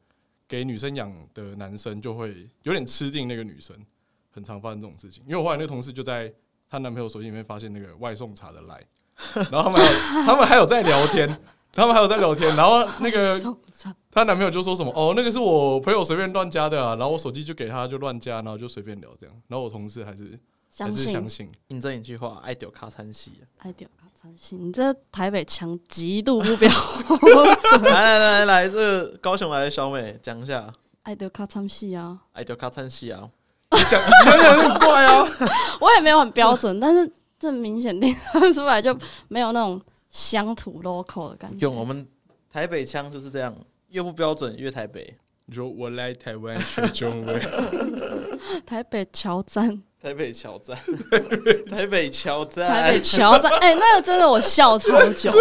[0.50, 3.74] 给女生养的男生就会有点吃定那个女生，
[4.32, 5.24] 很常发生这种事情。
[5.26, 6.30] 因为我后来那个同事就在
[6.70, 8.86] 她男朋友手机里面发现那个外送茶的来。
[9.50, 11.40] 然后他们还有他们还有在聊天，
[11.72, 12.54] 他们还有在聊天。
[12.58, 13.42] 然后那个
[14.12, 19.34] 她男朋友就说什么：“哦，那个是我朋友随便乱加的啊。”然后我手机就给他，就乱加，然后就随便聊这样。
[19.48, 20.38] 然后我同事还是
[20.78, 26.70] 还是相信，印证一句话：“爱丢卡餐戏，爱丢卡餐戏。”你这台北腔极度不标。
[27.84, 30.68] 来来来来，这个高雄来的小美讲一下
[31.04, 33.30] ：“爱丢卡餐戏啊，爱丢卡餐戏啊。”
[33.90, 35.28] 讲讲讲很怪啊，
[35.82, 37.12] 我也没有很标准，但是。
[37.38, 38.16] 这明显听
[38.54, 41.58] 出来就没有那种乡土 local 的感觉。
[41.68, 42.08] 用我们
[42.50, 43.54] 台北腔就是这样，
[43.90, 45.14] 越不标准越台北。
[45.46, 47.42] 你说我来台湾学中文，
[48.66, 50.78] 台北桥站， 台北桥站，
[51.68, 53.52] 台北桥站，台北桥站。
[53.54, 55.32] 哎、欸，那个真的我笑超久。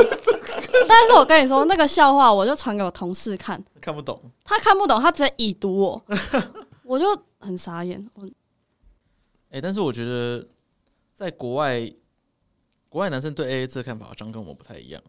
[0.88, 6.04] 但是我跟你说，那个笑话我就传给我同事看，看不懂，他看不懂，他直接已读我，
[6.84, 7.04] 我就
[7.40, 8.02] 很傻眼。
[8.14, 8.26] 我，
[9.50, 10.46] 哎、欸，但是我觉得。
[11.14, 11.88] 在国外，
[12.88, 15.00] 国外男生对 AA 制的看法好像跟我们不太一样。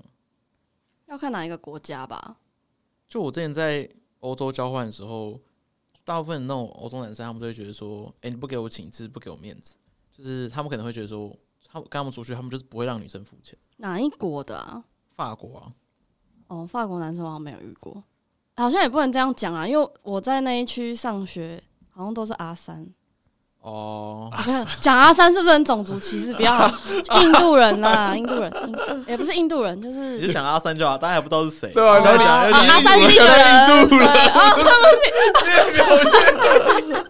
[1.07, 2.37] 要看哪一个国家吧。
[3.09, 3.89] 就我之前在
[4.19, 5.41] 欧洲交换的时候，
[6.05, 9.75] 大部分那种欧洲男生，他们都会觉得说：“哎、欸，你不给我请示，不给我面子。”
[10.13, 11.35] 就是他们可能会觉得说，
[11.67, 13.57] 他们跟他们出去，他们就是不会让女生付钱。
[13.77, 14.85] 哪一国的啊？
[15.15, 15.69] 法国啊。
[16.47, 18.03] 哦，法国男生我好像没有遇过。
[18.55, 22.87] 好像也不能这样讲啊，因为我在那一区上学，好像都是阿三。
[23.65, 24.29] 哦，
[24.79, 26.31] 讲阿三是不是很种族歧视？
[26.35, 26.71] 不要，
[27.19, 28.53] 印度人呐，印度人，
[29.07, 31.71] 也不是印度人，就是你就讲阿三就好，大家还不知道是谁。
[31.73, 33.43] 对啊，讲阿三是印度人。
[33.43, 34.63] 啊，对
[36.83, 37.01] 不起，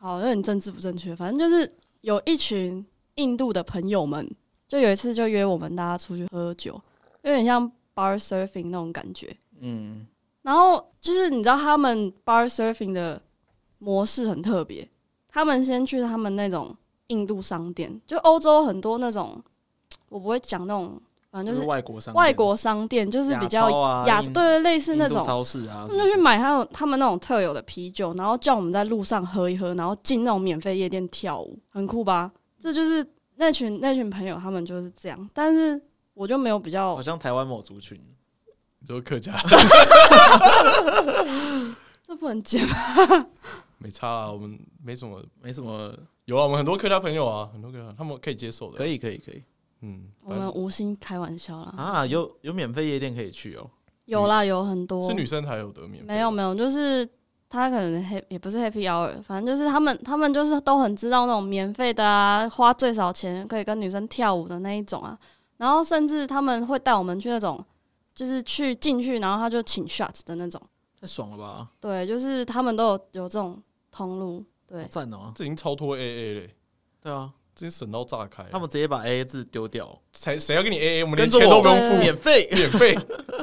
[0.00, 1.14] 好，有点政治不正确。
[1.14, 1.70] 反正就是
[2.00, 2.82] 有一群
[3.16, 4.26] 印度的朋友们，
[4.66, 6.80] 就有一次就约我们大家出去喝酒，
[7.20, 9.30] 有点像 bar surfing 那种感觉。
[9.60, 10.06] 嗯，
[10.40, 13.20] 然后就是你知道他们 bar surfing 的
[13.78, 14.88] 模式很特别。
[15.32, 19.42] 他们先去他们那种印度商店，就欧洲很多那种，
[20.08, 32.30] 我不会讲那种，反正就是外国商外国商店，就是比较亚对类似那种超市啊，他们就去买他们他们那种特有的啤酒，然后叫我们在路上喝一喝，然后进那种免费夜店跳舞，很酷吧？
[32.60, 33.04] 这就是
[33.36, 35.30] 那群那群朋友，他们就是这样。
[35.32, 35.80] 但是
[36.14, 37.98] 我就没有比较，好像台湾某族群，
[38.86, 39.32] 就是客家，
[42.06, 42.60] 这不能讲。
[43.82, 45.92] 没差啊，我们没什么，没什么。
[46.26, 48.78] 有啊，我们很多客家朋友啊，很多客家，他们可以接受的。
[48.78, 49.42] 可以，可以，可以。
[49.80, 51.74] 嗯，我们无心开玩笑啦。
[51.76, 53.68] 啊，有有免费夜店可以去哦。
[54.04, 55.04] 有啦，有很多。
[55.08, 56.06] 是女生才有得免费？
[56.06, 57.08] 没有，没有，就是
[57.48, 65.18] 他可能黑也不是 Happy Hour，反正就是他们，他们就是都很知道那种免费的啊，花最少钱可以跟女生跳舞的那一种啊。
[65.56, 67.62] 然后甚至他们会带我们去那种，
[68.14, 70.62] 就是去进去，然后他就请 shot 的那种。
[71.00, 71.68] 太爽了吧？
[71.80, 73.60] 对，就是他们都有有这种。
[73.92, 75.30] 通路对，赞哦！
[75.34, 76.56] 这已经超脱 AA 嘞，
[77.02, 78.42] 对啊，这省到炸开。
[78.50, 81.02] 他们直接把 AA 字丢掉，谁谁要跟你 AA？
[81.04, 82.98] 我们连钱都不用付，免费免费。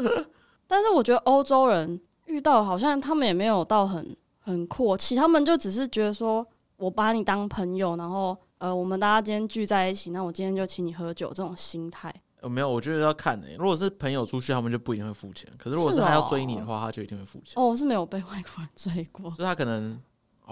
[0.68, 6.46] 但是我觉得欧洲人遇到好像他们也没有到很很阔气，他们就只是觉得说
[6.78, 12.14] 我把你当朋友，然后呃，我们大家今天聚在一起，那我今天就请你喝酒，这种心态。
[12.42, 13.56] 呃，没有，我觉得要看诶、欸。
[13.58, 15.48] 如果是朋友出去，他们就不一定会付钱。
[15.58, 17.54] 可是如果是他要追你的话，哦、他就一定会付钱。
[17.56, 20.02] 哦，我是没有被外国人追过，所以他可能。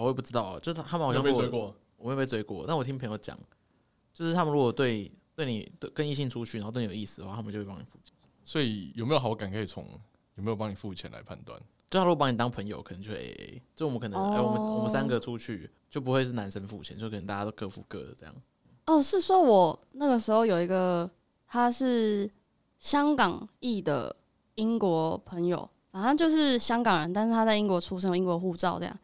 [0.02, 2.64] 我也不知道啊，就是他们好像没追过，我没被追过。
[2.66, 3.38] 但我听朋友讲，
[4.12, 8.14] 就是他们如果对对你对跟异性出去，然后对你有意思的话，他们就会帮你付钱。
[8.44, 9.84] 所以有没有好感可以从
[10.36, 11.60] 有没有帮你付钱来判断？
[11.90, 13.60] 就他如果把你当朋友，可能就 AA。
[13.74, 18.34] 就我们可能哎、我们我们三个出去就不会是男生付钱，就可能大家都各付各的这样。
[18.86, 21.10] 哦，是说我那个时候有一个
[21.46, 22.30] 他是
[22.78, 24.14] 香港裔的
[24.54, 28.98] 英国朋友，反正就是香港人，但是他在英国出生，有英国护照这样。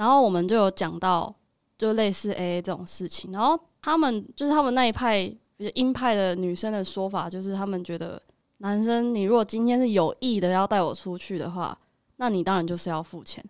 [0.00, 1.30] 然后我们就有讲到，
[1.76, 3.30] 就类似 AA 这种事情。
[3.32, 8.18] 然后他们就是他们那一派比较鹰派的女生的说法，就是他们觉得
[8.58, 11.78] 男生，你如果今天是有意的要带我出去的话，
[12.16, 13.44] 那你当然就是要付钱。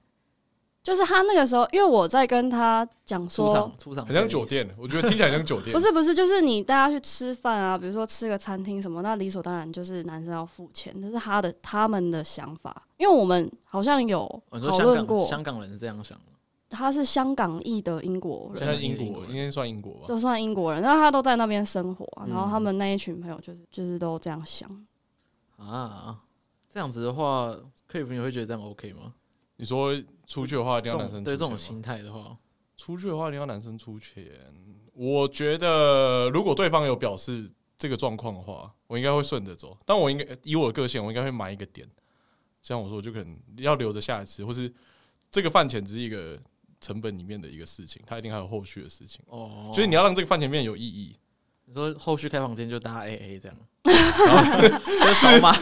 [0.83, 5.73] 就是他那个时候，因为我在跟他讲说，出场很像酒店，我觉得听起来像酒店。
[5.73, 12.75] 不是不是，就是你大家去吃饭啊，比如说吃个餐厅什么，那理所当然就是男生要付钱，这是他的他们的想法。
[12.97, 16.30] 因为我们好像有讨论过，香港人是这样想的。
[16.71, 24.87] 他是香港裔的英国人，现在英国应该算英国吧，都算英国人，然后他都在那边生活，然后他们那一群朋友就是就是都这样想
[25.57, 26.21] 啊。
[26.73, 27.53] 这样子的话，
[27.89, 29.13] 克里夫你会觉得这样 OK 吗？
[29.57, 29.93] 你说
[30.25, 32.37] 出去的话一定要男生对这种心态的话，
[32.77, 34.25] 出去的话一定要男生出钱。
[34.95, 39.77] 我觉得如果对方有表示这个状况的话，我应该会顺着走。
[39.85, 41.89] 但我应该以我的个性，我应该会埋一个点。
[42.63, 44.73] 像我说，我就可能要留着下一次，或是
[45.31, 46.39] 这个饭钱只是一个
[46.81, 49.21] 成本里面的一个事情，它一定还有后续的事情。
[49.27, 51.17] 哦，所以你要让这个饭前面有意义。
[51.67, 53.57] 你说后续开房间就大家 A A 这样，
[55.15, 55.53] 扫码，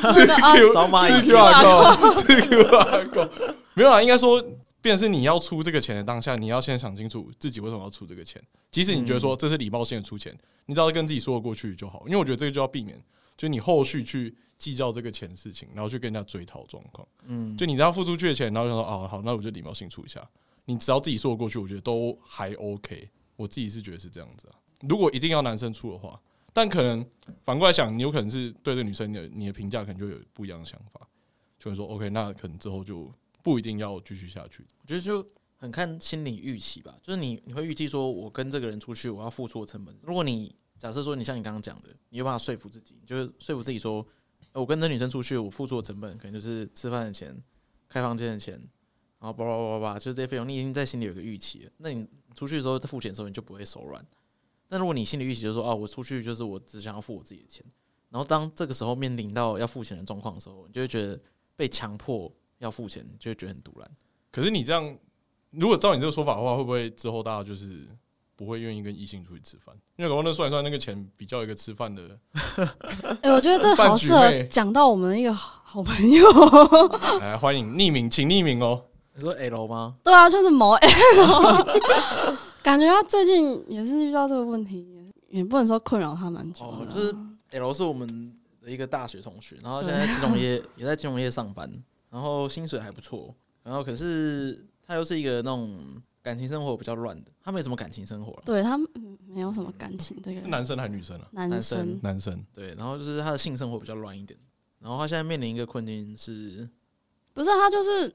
[0.73, 1.97] 扫码一 Q R
[2.49, 4.43] Q R code，没有啊，应该说，
[4.81, 8.43] 便是你要出这个钱的当下，你要先想清楚自己为什么要出这个钱。
[8.71, 12.05] 即使你觉得说这是礼貌性的出钱，你只要跟自己说得过去就好。
[12.07, 12.99] 因为我觉得这个就要避免，
[13.37, 17.07] 就你后续去计较这个钱的事情，然后去跟人家追讨状况。
[17.27, 20.27] 嗯，就你只要付出去的钱，然后就说哦好，那我就礼貌性出一下。
[20.69, 23.09] 你只要自己说得过去，我觉得都还 OK。
[23.37, 24.55] 我自己是觉得是这样子啊。
[24.83, 26.21] 如果一定要男生出的话，
[26.53, 27.05] 但可能
[27.43, 31.09] 反过来想，你有可能是对这女生的你的评价可能就有不一样的想法，
[31.59, 33.11] 就会说 OK，那可能之后就
[33.43, 34.63] 不一定要继续下去。
[34.83, 35.27] 我觉得就
[35.57, 39.97] 很看心理预期吧，就是你你会预计说，我跟这个人出去，我要付出的成本。
[40.03, 44.07] 如果你假设说你像你刚刚讲的，你有办法说服自己，就是说服自己说，
[44.53, 47.41] 我跟这女生出去，我付出的成本可能就是吃饭的钱、
[47.89, 48.61] 开房间的钱，
[49.21, 51.71] 然后叭叭叭叭叭，就是这些费用，你已经在心里有个预期了。
[51.79, 54.05] 那你出去的时候，在付钱的时候，你就不会手软。
[54.69, 57.65] 但如果你心里预期就是说啊，我出去就是我只想要付我自己的钱，
[58.11, 61.19] 然后当这个时候面临到要付钱的状况的时候，你就会觉得
[61.57, 63.91] 被强迫要付钱，就会觉得很突然。
[64.31, 64.97] 可是你这样，
[65.51, 67.89] 如果照你这个说法的话，会不会之后大家就是
[68.37, 69.75] 不会愿意跟异性出去吃饭？
[69.97, 72.17] 因为可能那算一算那个钱比较一个吃饭的。
[73.23, 76.25] 哎、欸，我觉得这好适合讲到我们一个好朋友。
[77.21, 78.85] 来，欢迎匿名，请匿名哦。
[79.19, 79.97] 你说 L 吗？
[80.05, 81.67] 对啊，就是某 L。
[82.63, 84.87] 感觉他最近也是遇到这个问题，
[85.29, 86.65] 也不能说困扰他蛮久。
[86.65, 87.13] 哦，就是
[87.51, 91.69] L 是我们的一个大学同学，然后现在金融业也在金融业上班，
[92.11, 98.41] 然后薪水还不错，然后可是他又是一个那种感情生活比较乱的，他没什么感情生活。
[98.45, 98.79] 对他
[99.27, 101.27] 没有什么感情，这个男生还是女生啊？
[101.33, 102.45] 男生，男生。
[102.55, 104.39] 对，然后就是他的性生活比较乱一点，
[104.79, 106.69] 然后他现在面临一个困境是，
[107.33, 108.15] 不是他就是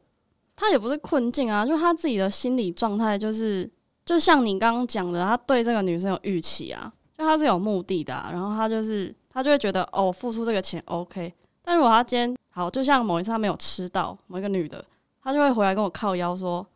[0.56, 3.70] 他也不是困境啊，就他自己的心理状态就是。
[4.06, 14.84] 就像你刚刚讲的，他对这个女生有预期啊，就他是有目的的啊，然后他就是他就会觉得哦，付出这个钱 OK，但如果他今天好，就像某一次他没有吃到某一个女的，
[15.22, 16.68] 他就会回来跟我靠腰说，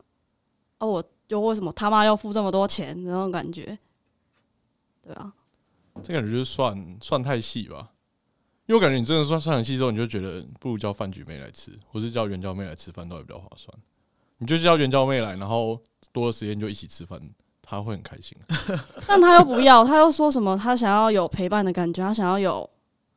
[0.77, 3.77] 哦，我又为什么他妈要付这么多钱那种感觉，
[5.03, 5.33] 对啊，
[6.01, 7.89] 这感觉就是算算太细吧，
[8.67, 13.73] 因为我感觉你真的算算很细之后，你就觉得不如叫饭局妹来吃，或是叫援交妹来吃饭，都会比较划算。
[14.39, 17.19] 你就叫援交妹来，然后多的时间就一起吃饭，
[17.61, 18.37] 她会很开心。
[19.07, 20.57] 但她又不要，她又说什么？
[20.57, 22.69] 她想要有陪伴的感觉，她想要有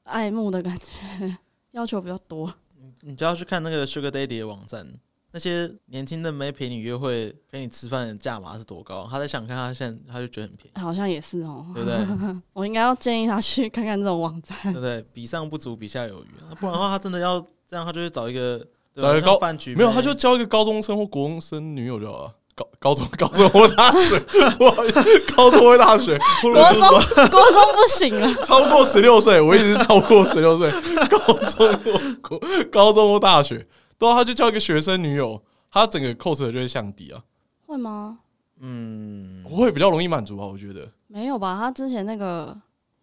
[0.05, 1.37] 爱慕的感觉，
[1.73, 2.55] 要求比较多。
[3.01, 4.87] 你就要去看那个 Sugar Daddy 的网站，
[5.33, 9.09] 那些年轻的妹陪你约会、陪你吃饭的价码是多高？
[9.11, 11.97] 他在想看，他现在他就觉得很便宜，好像也是哦，对不对？
[12.53, 15.05] 我应该要建议他去看看这种网站，对 不对？
[15.13, 16.55] 比上不足，比下有余。
[16.59, 18.65] 不然的话，他真的要这样，他就会找一个。
[18.97, 22.35] 找一个高饭局没有，他就交一个高中生或国中生女友就好了。
[22.57, 24.19] 高高中、高中或大学，
[24.59, 28.35] 不好意思，高中或大学，国中、国中不行了。
[28.45, 30.69] 超过十六岁，我一直是超过十六岁。
[31.09, 32.41] 高中或国
[32.71, 33.65] 高中或大学，
[34.01, 37.23] 对啊，他就交一个学生女友，他整个 cost 就会降低啊。
[37.67, 38.19] 会吗？
[38.59, 40.91] 嗯，会比较容易满足吧，我觉得。
[41.07, 41.57] 没有吧？
[41.59, 42.59] 他之前那个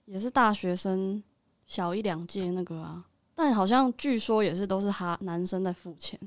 [0.05, 1.23] 也是大学生，
[1.67, 3.03] 小一两届那个啊。
[3.35, 6.19] 但好像据说也是都是他男生在付钱，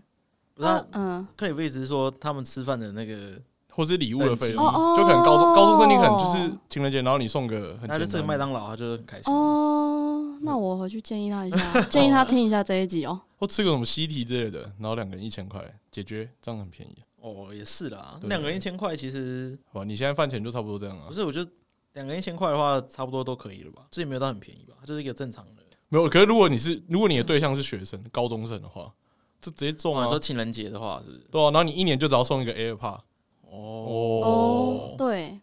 [0.55, 0.85] 不是？
[0.93, 3.33] 嗯，克里夫意思是说他们吃饭的那个
[3.73, 4.65] 或是礼物的费用，
[4.97, 9.35] 就可能高中高中生你可能就是情人节，然后你送个，他就吃个麦当劳，他就很开心。
[9.35, 10.10] 哦，
[10.43, 13.21] 那我回去建议他一下， 建议他听一下这一集哦。
[13.39, 16.97] 或吃个什么西提之类的，然后两个人一千块解决，这样很便宜。
[17.21, 21.07] 哦，也是啦，两个人一千块其实，哇，你现在饭钱就差不多这样啊？
[21.09, 21.51] 不是，我觉得
[21.95, 23.87] 两个人一千块的话，差不多都可以了吧？
[23.91, 24.75] 这也没有到很便宜吧？
[24.85, 25.63] 就是一个正常的。
[25.93, 28.93] 没有，可是如果你是如果你的对象是学生、高中生的话，
[29.41, 30.07] 这直接中啊！
[30.07, 31.27] 说情人节的话是不是？
[31.31, 33.01] 对啊，然后你一年就只要送一个 AirPod
[33.51, 35.41] 哦哦，对，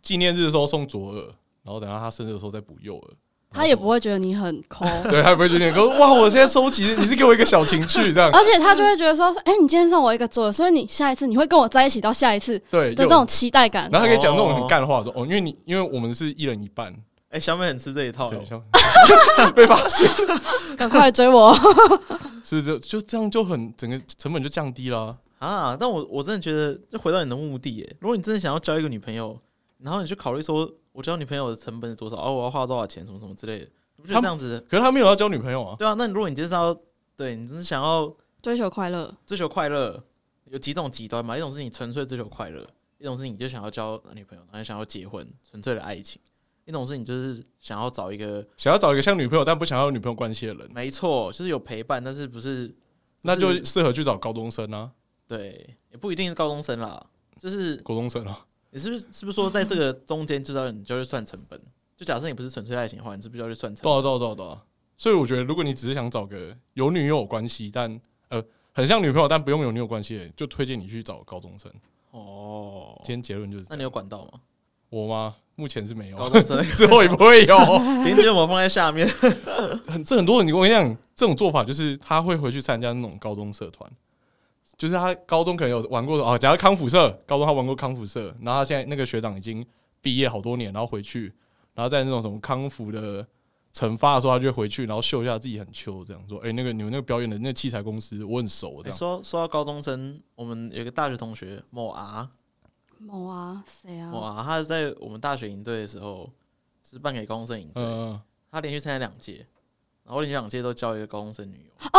[0.00, 3.14] 纪念日的时候送左耳，然后等到他生日的时候再补右耳，
[3.52, 5.86] 他也不会觉得你很抠， 对，他也不会觉得你抠。
[5.98, 8.30] 哇，我现在收集，你是给我一个小情趣这样。
[8.32, 13.88] 而且他就会觉得说，哎、欸，你今天送我一个桌子，所以你下一次你会跟我在一起到下一次，对的这种期待感。
[13.92, 16.92] 然后他可以讲那种很干话说，哦，因为你因为我们是一人一半。
[17.28, 18.38] 哎、欸，小美很吃这一套，对，
[19.56, 20.06] 被发现，
[20.76, 21.56] 赶快追我。
[22.44, 25.76] 是就就这样就很整个成本就降低了啊，啊！
[25.78, 27.96] 但我我真的觉得，就回到你的目的，耶。
[28.00, 29.38] 如果你真的想要交一个女朋友，
[29.78, 32.16] 然后你去考虑说，我交女朋友的成本是多少？
[32.16, 33.04] 哦，我要花多少钱？
[33.04, 34.64] 什么什么之类的，不就这样子？
[34.68, 35.74] 可是他没有要交女朋友啊。
[35.78, 36.74] 对啊，那如果你就是要，
[37.16, 40.02] 对你只是想要追求快乐，追求快乐，
[40.44, 41.36] 有几种极端嘛？
[41.36, 42.66] 一种是你纯粹追求快乐，
[42.98, 46.20] 一种是你就想要交男女朋友，然后想要结婚，纯粹的爱情。
[46.64, 52.72] 一种是你就是想要找一个想要找一个像女朋友但不想要女朋友关系的人，没错，就是有陪伴，但是不是，
[53.22, 54.92] 那就适合去找高中生啊。
[55.26, 57.04] 对，也不一定是高中生啦，
[57.40, 58.46] 就是高中生啊。
[58.72, 61.60] 你是不是是不是说在这个中间知道你就要去算成本？
[61.96, 64.02] 就假设你不是纯粹爱情的话，你是不是就要去算成本？
[64.02, 64.62] 对啊对啊对啊。
[64.96, 68.42] 所以我觉得，如果你只是想找个有女友关系，但呃
[68.72, 71.70] 很像女朋友但不用有女友关系，就推荐你去找高中生。
[72.12, 74.40] 哦，今天结论就是，那你有管道吗？
[74.88, 75.36] 我吗？
[75.54, 77.56] 目前是没有，高中生 之后也不会有。
[78.04, 79.06] 连接膜放在下面，
[79.86, 83.90] 很这很多人，你跟我讲，这种做法就是他会回去参加那种高中社团，
[84.76, 89.64] 就是他高中可能有玩过哦，假如康复社，高中他玩过康复社，然后他现在那个学长已经
[90.00, 91.32] 毕业好多年，然后回去，
[91.74, 93.26] 然后在那种什么康复的
[93.72, 98.82] 惩罚的时候，他就会回去，然后秀一下自己很秋，这样说，哎、欸，那个你们那个表演的那个器材公司，我很熟。
[98.82, 102.30] 这样、欸、说说到高中生，我们有个大学同学某啊。
[102.98, 104.10] 某啊，谁啊？
[104.12, 106.30] 某啊，他是在我们大学营队的时候，
[106.88, 107.82] 是办给高中生营队。
[107.82, 109.44] 嗯，他连续参加两届，
[110.12, 111.88] 然后连续两届都交一个高中生女友。
[111.90, 111.98] 哦，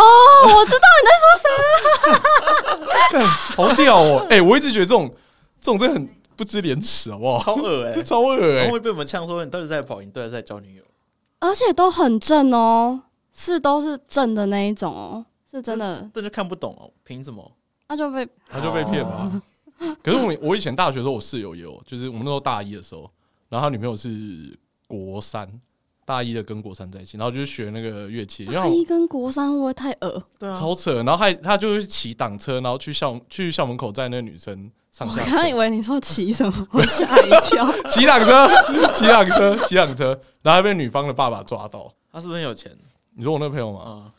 [0.56, 3.26] 我知道你在说谁了。
[3.58, 4.28] 好屌哦！
[4.30, 5.10] 哎、欸，我一直觉得这种
[5.60, 7.44] 这种真的很不知廉耻，好不好？
[7.44, 10.84] 超恶哎、欸， 超恶哎、欸，会被我们呛说你到底在跑营队还是在交女友？
[11.40, 13.02] 而且都很正哦，
[13.36, 16.08] 是都是正的那一种哦，是真的。
[16.14, 17.52] 这就看不懂哦，凭什么？
[17.88, 19.42] 他就被他就被骗嘛。
[20.04, 23.10] 可是我我以前大学的时候，我室友也有，就是我们那时候大一的时候，
[23.50, 24.56] 然后他女朋友是
[24.86, 25.50] 国三，
[26.06, 28.46] 大一的跟国三在一起，然后就是学那个乐器。
[28.46, 30.24] 大一跟国三会不会太恶？
[30.38, 31.04] 对啊，超扯。
[31.04, 35.24] 然后他他就是骑挡车，然后去校去校门口载那个女生上下。
[35.24, 37.66] 我刚以为你说骑什么，我吓一跳。
[37.90, 38.48] 骑挡车，
[38.94, 41.94] 骑挡车，骑挡车，然后还被女方的爸爸抓到。
[42.12, 42.72] 他是不是很有钱？
[43.16, 43.84] 你说我那个朋友吗？
[43.86, 44.12] 嗯，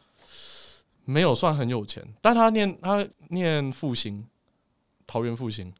[1.04, 4.24] 没有算很有钱，但他念他念复兴。
[5.06, 5.70] 桃园复兴，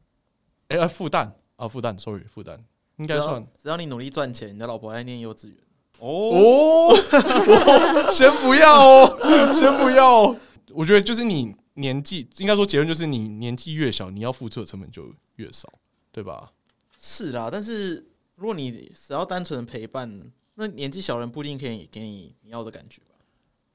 [0.69, 2.59] 哎、欸，复旦啊，复旦，sorry，复旦
[2.99, 3.43] 应该算。
[3.57, 5.57] 只要你努力赚钱，你的老婆爱念幼稚园。
[6.01, 9.19] 哦，哦先不要哦，
[9.53, 10.37] 先不要、哦。
[10.71, 15.69] 我觉得就是你年纪，应该说结论就是你年纪越小，你要付出的成本就越少，
[16.11, 16.53] 对吧？
[16.99, 23.15] 是啦，但是如果你只要单纯的陪伴，那年纪小人不一定可以给你你要的感觉吧？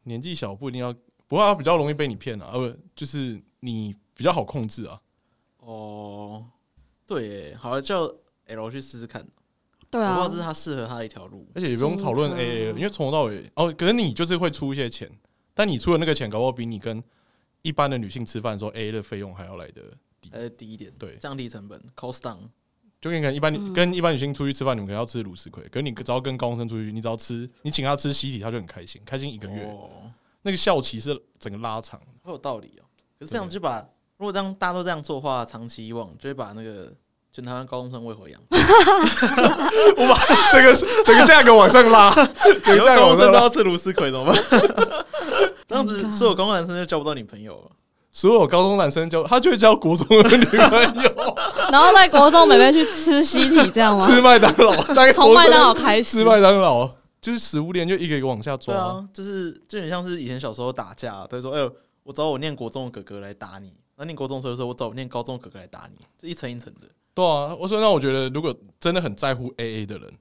[0.03, 0.91] 年纪小不一定要，
[1.27, 4.99] 不过他比较容易被你骗啊，呃，就是你比较好控制啊。
[5.59, 6.45] 哦，
[7.05, 8.11] 对，好，叫
[8.47, 9.25] L 去试试看。
[9.91, 15.09] 对啊，我不知道这是他适合他的一条路，而且也不用讨论 AA，因为从头到尾，哦，可是你就是会出一些钱，
[15.53, 17.03] 但你出的那个钱，搞不好比你跟
[17.63, 19.81] 一般的女性吃饭的时候 AA 的费用还要来的
[20.21, 22.37] 低，呃，低一点，对，降低成本，cost down。
[23.01, 30.11] 就跟你看一般、嗯、跟一般女性出去吃饭，你们可能要吃鲁斯葵，可是你只要跟高中生出去，你只要吃，你请他吃西体，他就很开心，开心一个月，哦、
[30.41, 32.83] 那个效期是整个拉长，会有道理哦。
[33.17, 33.87] 可是这样就把。
[34.17, 36.93] 如果当大家都这样做的话，长期以往就会把那个
[37.39, 38.41] 全台湾高中生喂回养。
[39.97, 40.19] 我把
[40.51, 40.75] 这个
[41.05, 42.13] 整个价格往上拉，
[42.63, 44.43] 整个高中生都要吃卢斯葵怎么办？
[45.67, 47.71] 这样子所有高中男生就交不到女朋友了。
[48.11, 50.59] 所有高中男生交，他就会交国中的女朋
[51.03, 51.13] 友，
[51.71, 54.05] 然后在国中每天去吃西体，这样吗？
[54.05, 54.73] 吃麦当劳，
[55.13, 56.89] 从麦当劳开始吃麦当劳，
[57.21, 58.73] 就是食物链就一个一个往下抓。
[58.73, 61.71] 对啊，就是就很像是以前小时候打架，他说：“哎呦，
[62.03, 66.87] 我找我念国中的哥哥来打你。”那念国中的时候，我找我念高中的哥哥来打你，就一层一层的。
[67.13, 70.13] 对啊，我说那我觉得，如果真的很在乎 AA 的人，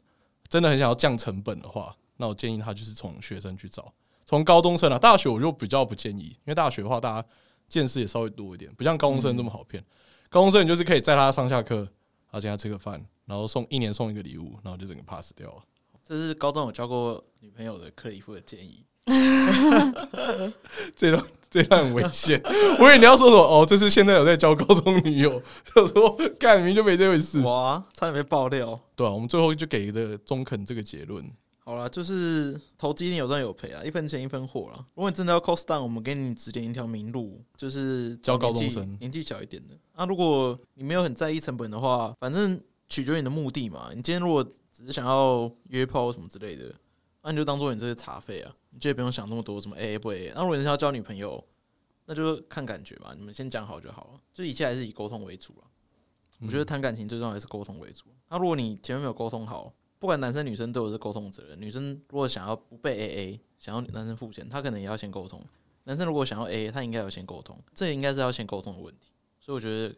[0.48, 3.92] 真的很想要降成本的话，那我建议他就是从学生去找，
[4.26, 7.28] 从高中生啊，大学我就比较不建议，因为大学的话，大家
[7.68, 9.82] 见识也稍微多一点，不像高中生这么好骗。
[9.82, 9.86] 嗯、
[10.28, 11.88] 高中生你就是可以在他上下课，然
[12.32, 15.62] 后请他吃个饭，然后送一年送一个礼物，然后就整个 pass 掉了。
[16.02, 18.84] 这是高中有交过女朋友的克里夫的建议。
[20.94, 22.40] 这段这段很危险，
[22.78, 25.42] 我以为你要说什么哦，这是现在有在交高中女友，
[25.74, 28.78] 就说干明明就没这回事，哇，差点被爆料。
[28.94, 31.24] 对啊，我们最后就给一个中肯这个结论。
[31.64, 34.78] 好了，就是投机一定有赚有赔啊，一分钱一分货了。
[34.94, 39.74] 如果你真的要 cost down，我们给你指点一条明路，就是教高中生，年纪小一点的。
[39.94, 43.88] 那、啊、如果你没有很在意成本的话，反正取决于你的目的嘛。
[43.90, 44.42] 你今天如果
[44.72, 46.64] 只是想要约炮什么之类的。
[47.20, 50.30] 那、啊、你就当做你这是茶费啊，你就也不用想那么多什么 A A 不 A。
[50.36, 51.44] 那如果你是要交女朋友，
[52.06, 55.64] 那就看感觉吧，你们先讲好就好了，就一切还是以沟通为主了。
[56.38, 58.04] 嗯、我觉得谈感情最重要还是沟通为主。
[58.28, 61.60] 那如果你前面没有沟通好，不管男生女生都有这沟通责任。
[61.60, 65.44] 女生如果想要不被 A A，想要男生付钱，她可能也要先沟通。
[65.82, 69.10] 男生如果想要 A A，他应该要先沟通，这也应该是要先沟通的问题。
[69.40, 69.92] 所以我觉得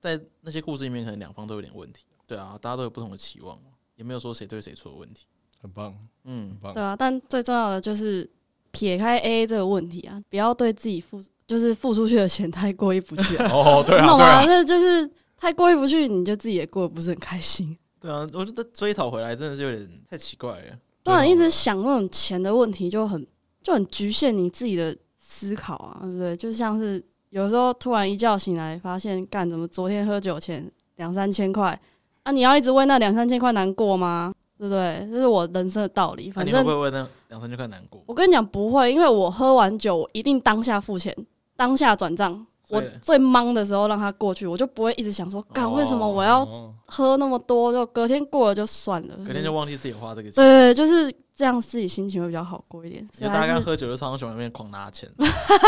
[0.00, 2.04] 在那些故事里面，可能两方都有点问题。
[2.26, 3.60] 对啊，大家都有不同的期望，
[3.94, 5.26] 也没有说谁对谁错的问题。
[5.64, 5.94] 很棒，
[6.24, 6.74] 嗯，很棒。
[6.74, 8.28] 对啊，但最重要的就是
[8.70, 13.48] 撇开 A A 这个问题啊，不要对自己付，就是付出去的钱太过意不去啊。
[13.50, 14.44] 哦，对啊，懂吗？
[14.44, 17.74] 那就是太过意不去，你就自己也过得不是很开心。
[17.98, 20.78] 对啊，我觉得追讨回来真的是有点太奇怪了。
[21.02, 23.26] 对啊，一直想那种钱的问题，就很
[23.62, 26.36] 就很局限你自己的思考啊，对不对？
[26.36, 31.78] 就像是有时候突然一觉醒来，发现干怎么昨天喝酒钱两三千块
[32.24, 34.34] 啊，你要一直为那两三千块难过吗？
[34.58, 35.08] 对不对？
[35.10, 36.30] 这是我人生的道理。
[36.30, 38.02] 反正你会不会为那两三千块难过？
[38.06, 41.14] 我跟你讲不会，因为我喝完酒，我一定当下付钱，
[41.56, 42.46] 当下转账。
[42.70, 46.46] 我最忙的时候让他过去，我就不会一直想说，干为什么我要
[46.86, 47.70] 喝那么多？
[47.70, 50.32] 就隔天过了就算了，隔天就忘记自己花这个钱。
[50.32, 53.06] 对，就是这样，自己心情会比较好过一点。
[53.12, 55.06] 所以大家喝酒就常常喜欢那边狂拿钱，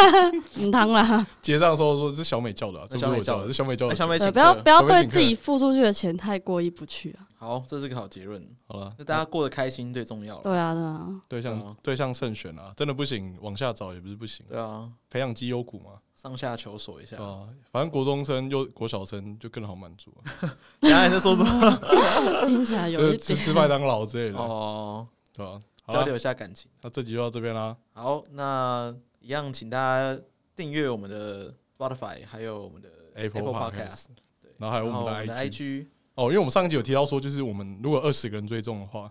[0.58, 1.26] 唔当啦。
[1.42, 3.94] 结账的时候说，这是小美叫的，这是小美叫的，这小美叫的。
[3.94, 7.25] 小美请，不要不要对自己付出去的钱太过意不去啊。
[7.38, 8.42] 好，这是个好结论。
[8.66, 10.40] 好了，那大家过得开心最重要。
[10.40, 14.44] 对啊，对啊，对象对象慎选啊，真的不行，往下找也不是不行。
[14.48, 16.00] 对啊，培养绩优股嘛。
[16.14, 20.10] 上下求索一下啊，反正国中生又国小生就更好满足。
[20.80, 21.78] 原来在说什么？
[22.48, 25.60] 听起来有一吃麦当劳之类的哦，对吧？
[25.88, 26.70] 交流一下感情。
[26.80, 27.76] 那这集就到这边啦。
[27.92, 30.18] 好，那一样，请大家
[30.56, 34.06] 订阅我们的 Spotify，还有我们的 Apple Podcast，
[34.40, 35.86] 对，然后还有我们的 IG。
[36.16, 39.10] 哦，因为我们上一集有提到说，就是我们如果二十个人追踪的话，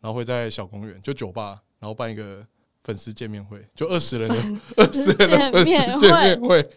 [0.00, 2.44] 然后会在小公园，就酒吧，然后办一个。
[2.86, 4.36] 粉丝见面会就二十人的
[4.76, 6.68] 二十人的粉丝见面会，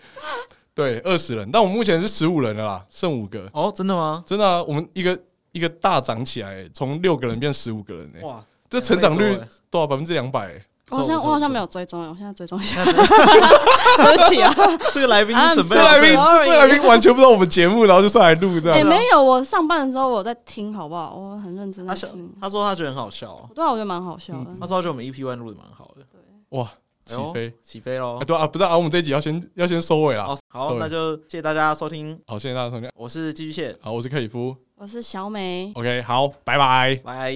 [0.73, 1.51] 对，二十人。
[1.51, 3.49] 但我们目前是十五人了啦，剩五个。
[3.51, 4.23] 哦，真的吗？
[4.25, 4.63] 真的啊！
[4.63, 5.21] 我们一个
[5.51, 8.19] 一个大涨起来，从六个人变十五个人呢。
[8.25, 9.37] 哇，这成长率
[9.69, 9.87] 多少？
[9.87, 10.53] 百分之两百。
[10.89, 12.83] 我好像我好像没有追踪，我现在追踪一下。
[12.85, 14.53] 对不起啊，
[14.93, 16.13] 这个来宾准备，这来宾
[16.45, 18.77] 这来宾完全不知道我们节目，然后就上来录这样。
[18.77, 21.13] 也没有，我上班的时候我在听，好不好？
[21.15, 22.33] 我很认真的听。
[22.39, 23.49] 他说他觉得很好笑。
[23.53, 24.47] 对啊，我觉得蛮好笑的。
[24.59, 26.05] 他说他觉得我们 EP One 录的蛮好的。
[26.49, 26.71] 哇，
[27.05, 28.19] 起飞起飞喽！
[28.25, 30.33] 对啊，不是啊，我们这一集要先要先收尾了。
[30.47, 32.17] 好，那就谢谢大家收听。
[32.25, 32.89] 好，谢谢大家收听。
[32.95, 35.71] 我是寄居蟹，好，我是克里夫，我是小美。
[35.75, 37.35] OK，好，拜拜，拜。